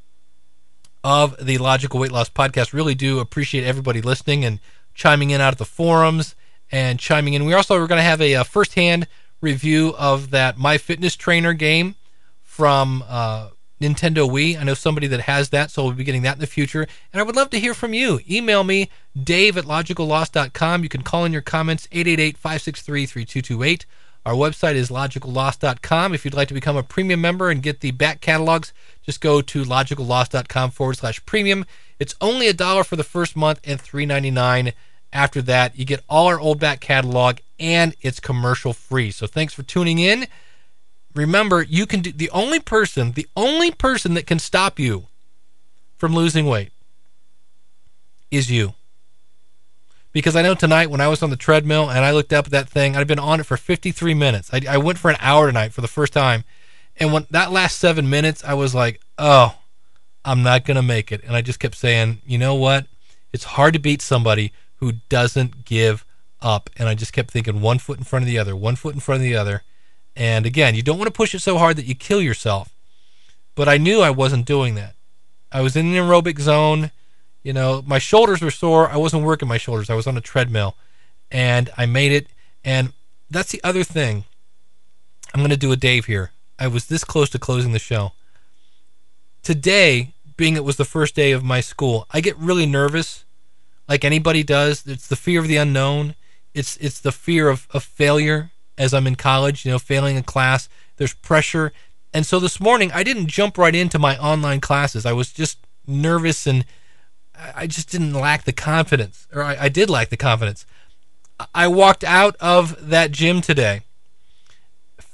of 1.04 1.36
the 1.40 1.60
Logical 1.60 2.00
Weight 2.00 2.12
Loss 2.12 2.32
Podcast. 2.32 2.74
Really 2.74 2.96
do 2.96 3.20
appreciate 3.20 3.66
everybody 3.66 4.02
listening 4.02 4.44
and 4.44 4.60
chiming 4.96 5.30
in 5.30 5.42
out 5.42 5.54
at 5.54 5.60
the 5.60 5.66
forums 5.66 6.34
and 6.72 7.00
chiming 7.00 7.34
in. 7.34 7.46
We 7.46 7.54
also 7.54 7.76
are 7.76 7.88
going 7.88 8.00
to 8.00 8.04
have 8.04 8.22
a, 8.22 8.34
a 8.34 8.44
firsthand 8.44 9.08
review 9.42 9.94
of 9.98 10.32
that 10.32 10.58
My 10.58 10.78
Fitness 10.78 11.16
Trainer 11.16 11.54
game 11.54 11.96
from 12.42 13.04
uh, 13.08 13.50
Nintendo 13.82 14.30
Wii. 14.30 14.60
I 14.60 14.64
know 14.64 14.74
somebody 14.74 15.08
that 15.08 15.22
has 15.22 15.50
that, 15.50 15.72
so 15.72 15.84
we'll 15.84 15.94
be 15.94 16.04
getting 16.04 16.24
that 16.24 16.36
in 16.36 16.40
the 16.40 16.48
future. 16.48 16.88
And 17.12 17.20
I 17.20 17.24
would 17.24 17.36
love 17.36 17.50
to 17.52 17.60
hear 17.60 17.74
from 17.74 17.94
you. 17.94 18.20
Email 18.30 18.64
me, 18.64 18.90
dave 19.22 19.58
at 19.58 19.66
logicalloss.com. 19.66 20.84
You 20.84 20.90
can 20.90 21.04
call 21.04 21.26
in 21.26 21.34
your 21.34 21.42
comments, 21.42 21.88
888 21.92 22.38
563 22.38 23.06
3228. 23.06 23.86
Our 24.26 24.34
website 24.34 24.74
is 24.74 24.90
logicalloss.com. 24.90 26.14
If 26.16 26.26
you'd 26.26 26.34
like 26.34 26.48
to 26.48 26.56
become 26.56 26.78
a 26.78 26.82
premium 26.82 27.22
member 27.22 27.52
and 27.52 27.62
get 27.62 27.82
the 27.82 27.92
back 27.92 28.22
catalogs, 28.22 28.74
just 29.04 29.22
go 29.22 29.42
to 29.42 29.64
logicalloss.com 29.64 30.72
forward 30.72 30.98
slash 30.98 31.24
premium. 31.28 31.66
It's 32.00 32.16
only 32.20 32.48
a 32.48 32.54
dollar 32.54 32.84
for 32.84 32.96
the 32.96 33.04
first 33.04 33.36
month 33.36 33.60
and 33.64 33.80
three 33.80 34.06
ninety 34.06 34.32
nine 34.32 34.74
after 35.16 35.42
that. 35.44 35.78
You 35.80 35.86
get 35.86 36.04
all 36.08 36.28
our 36.28 36.40
old 36.40 36.60
back 36.60 36.80
catalog 36.82 37.38
and 37.60 37.96
it's 38.02 38.20
commercial 38.20 38.74
free. 38.74 39.12
So 39.12 39.26
thanks 39.26 39.54
for 39.54 39.64
tuning 39.64 39.98
in. 39.98 40.28
Remember, 41.16 41.64
you 41.64 41.86
can 41.86 42.02
do 42.02 42.12
the 42.12 42.30
only 42.32 42.60
person, 42.60 43.14
the 43.14 43.28
only 43.36 43.72
person 43.72 44.14
that 44.16 44.28
can 44.28 44.38
stop 44.38 44.78
you 44.78 45.08
from 45.98 46.14
losing 46.14 46.46
weight 46.46 46.72
is 48.30 48.52
you 48.52 48.74
because 50.16 50.38
I 50.38 50.42
know 50.42 50.56
tonight 50.56 50.90
when 50.90 51.02
I 51.02 51.10
was 51.10 51.22
on 51.22 51.30
the 51.30 51.36
treadmill 51.36 51.90
and 51.90 52.06
I 52.06 52.12
looked 52.12 52.32
up 52.32 52.46
at 52.46 52.52
that 52.52 52.70
thing, 52.70 52.96
I'd 52.96 53.06
been 53.06 53.20
on 53.20 53.42
it 53.42 53.46
for 53.46 53.58
53 53.58 54.14
minutes. 54.14 54.50
I, 54.54 54.62
I 54.70 54.78
went 54.78 54.98
for 54.98 55.12
an 55.12 55.18
hour 55.20 55.48
tonight 55.48 55.74
for 55.74 55.82
the 55.82 55.90
first 55.90 56.14
time, 56.14 56.46
and 56.98 57.12
when 57.12 57.28
that 57.32 57.52
last 57.52 57.78
seven 57.78 58.10
minutes, 58.10 58.42
I 58.42 58.54
was 58.54 58.74
like, 58.74 59.02
oh, 59.18 59.58
I'm 60.24 60.42
not 60.42 60.64
gonna 60.64 60.82
make 60.82 61.12
it, 61.12 61.22
and 61.26 61.36
I 61.36 61.42
just 61.42 61.60
kept 61.60 61.76
saying, 61.76 62.22
you 62.26 62.38
know 62.38 62.56
what? 62.56 62.88
It's 63.34 63.44
hard 63.44 63.74
to 63.74 63.80
beat 63.80 64.02
somebody 64.02 64.54
who 64.86 65.00
doesn't 65.10 65.66
give 65.66 66.06
up, 66.42 66.70
and 66.78 66.88
I 66.88 66.96
just 66.96 67.14
kept 67.14 67.32
thinking 67.32 67.62
one 67.62 67.80
foot 67.80 67.98
in 67.98 68.04
front 68.04 68.24
of 68.24 68.28
the 68.28 68.38
other, 68.40 68.56
one 68.56 68.76
foot 68.76 68.94
in 68.94 69.02
front 69.02 69.18
of 69.18 69.24
the 69.24 69.36
other, 69.36 69.64
and 70.16 70.46
again, 70.46 70.76
you 70.76 70.82
don't 70.82 70.98
want 70.98 71.08
to 71.08 71.18
push 71.18 71.36
it 71.36 71.40
so 71.40 71.58
hard 71.58 71.76
that 71.78 71.86
you 71.86 71.96
kill 71.96 72.22
yourself, 72.22 72.74
but 73.56 73.68
I 73.68 73.78
knew 73.78 74.02
I 74.02 74.12
wasn't 74.12 74.46
doing 74.46 74.76
that. 74.76 74.96
I 75.52 75.62
was 75.62 75.76
in 75.76 75.88
an 75.88 75.94
aerobic 75.94 76.40
zone 76.40 76.92
you 77.46 77.54
know, 77.54 77.84
my 77.86 78.00
shoulders 78.00 78.42
were 78.42 78.50
sore. 78.50 78.90
I 78.90 78.98
wasn't 78.98 79.24
working 79.24 79.48
my 79.48 79.60
shoulders. 79.60 79.92
I 79.92 79.94
was 79.94 80.08
on 80.08 80.18
a 80.18 80.22
treadmill 80.22 80.76
and 81.30 81.70
I 81.78 81.86
made 81.86 82.12
it. 82.12 82.28
And 82.64 82.92
that's 83.30 83.52
the 83.52 83.64
other 83.64 83.84
thing. 83.84 84.24
I'm 85.32 85.42
going 85.42 85.52
to 85.52 85.58
do 85.58 85.72
a 85.72 85.76
Dave 85.76 86.08
here. 86.08 86.32
I 86.58 86.66
was 86.66 86.88
this 86.88 87.04
close 87.04 87.30
to 87.30 87.40
closing 87.40 87.72
the 87.72 87.78
show. 87.78 88.14
Today, 89.44 90.16
being 90.38 90.56
it 90.56 90.64
was 90.64 90.78
the 90.78 90.86
first 90.86 91.14
day 91.14 91.34
of 91.34 91.44
my 91.44 91.62
school, 91.62 92.08
I 92.10 92.20
get 92.20 92.36
really 92.38 92.66
nervous, 92.66 93.25
like 93.88 94.04
anybody 94.04 94.44
does. 94.44 94.86
It's 94.86 95.08
the 95.08 95.16
fear 95.16 95.40
of 95.40 95.48
the 95.48 95.58
unknown. 95.58 96.16
It's 96.54 96.78
it's 96.78 97.00
the 97.00 97.12
fear 97.12 97.50
of, 97.50 97.68
of 97.72 97.84
failure 97.84 98.52
as 98.78 98.94
I'm 98.94 99.08
in 99.08 99.16
college, 99.16 99.66
you 99.66 99.72
know, 99.72 99.80
failing 99.80 100.18
a 100.18 100.24
class. 100.24 100.70
There's 100.98 101.14
pressure. 101.14 101.72
And 102.14 102.26
so 102.26 102.40
this 102.40 102.60
morning 102.60 102.92
I 102.94 103.04
didn't 103.04 103.28
jump 103.28 103.58
right 103.58 103.76
into 103.76 104.00
my 104.00 104.18
online 104.18 104.62
classes. 104.62 105.06
I 105.06 105.14
was 105.14 105.32
just 105.32 105.60
nervous 105.86 106.48
and 106.48 106.66
I 107.56 107.68
just 107.68 107.90
didn't 107.90 108.14
lack 108.14 108.44
the 108.44 108.54
confidence, 108.54 109.28
or 109.34 109.44
I, 109.44 109.58
I 109.62 109.70
did 109.70 109.90
lack 109.90 110.10
the 110.10 110.18
confidence. 110.18 110.66
I 111.54 111.68
walked 111.68 112.06
out 112.06 112.38
of 112.40 112.90
that 112.90 113.12
gym 113.12 113.42
today 113.42 113.82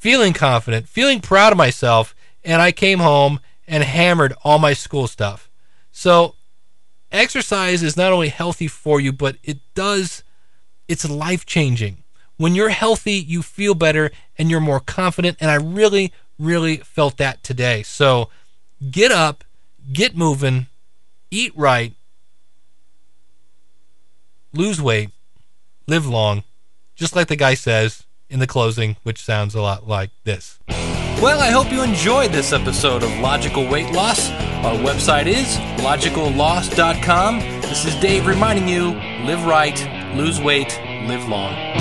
feeling 0.01 0.33
confident, 0.33 0.87
feeling 0.87 1.19
proud 1.19 1.51
of 1.51 1.57
myself, 1.57 2.15
and 2.43 2.61
I 2.61 2.71
came 2.71 2.99
home 2.99 3.39
and 3.67 3.83
hammered 3.83 4.33
all 4.43 4.57
my 4.57 4.73
school 4.73 5.07
stuff. 5.07 5.47
So, 5.91 6.35
exercise 7.11 7.83
is 7.83 7.97
not 7.97 8.11
only 8.11 8.29
healthy 8.29 8.67
for 8.67 8.99
you, 8.99 9.11
but 9.11 9.37
it 9.43 9.59
does, 9.75 10.23
it's 10.87 11.09
life 11.09 11.45
changing. 11.45 12.03
When 12.37 12.55
you're 12.55 12.69
healthy, 12.69 13.13
you 13.13 13.41
feel 13.41 13.75
better 13.75 14.11
and 14.37 14.49
you're 14.49 14.59
more 14.59 14.79
confident. 14.79 15.37
And 15.39 15.51
I 15.51 15.55
really, 15.55 16.11
really 16.39 16.77
felt 16.77 17.17
that 17.17 17.43
today. 17.43 17.83
So, 17.83 18.29
get 18.89 19.11
up, 19.11 19.43
get 19.93 20.15
moving, 20.15 20.67
eat 21.29 21.53
right, 21.55 21.93
lose 24.53 24.81
weight, 24.81 25.09
live 25.87 26.07
long, 26.07 26.43
just 26.95 27.15
like 27.15 27.27
the 27.27 27.35
guy 27.35 27.53
says 27.53 28.03
in 28.29 28.39
the 28.39 28.47
closing, 28.47 28.97
which 29.03 29.21
sounds 29.21 29.55
a 29.55 29.61
lot 29.61 29.87
like 29.87 30.09
this. 30.23 30.59
Well, 31.21 31.39
I 31.39 31.51
hope 31.51 31.71
you 31.71 31.83
enjoyed 31.83 32.31
this 32.31 32.51
episode 32.51 33.03
of 33.03 33.19
Logical 33.19 33.67
Weight 33.67 33.91
Loss. 33.91 34.31
Our 34.65 34.73
website 34.73 35.27
is 35.27 35.55
logicalloss.com. 35.83 37.39
This 37.61 37.85
is 37.85 37.93
Dave 37.97 38.25
reminding 38.25 38.67
you 38.67 38.93
live 39.23 39.45
right, 39.45 39.79
lose 40.15 40.41
weight, 40.41 40.81
live 41.05 41.29
long. 41.29 41.80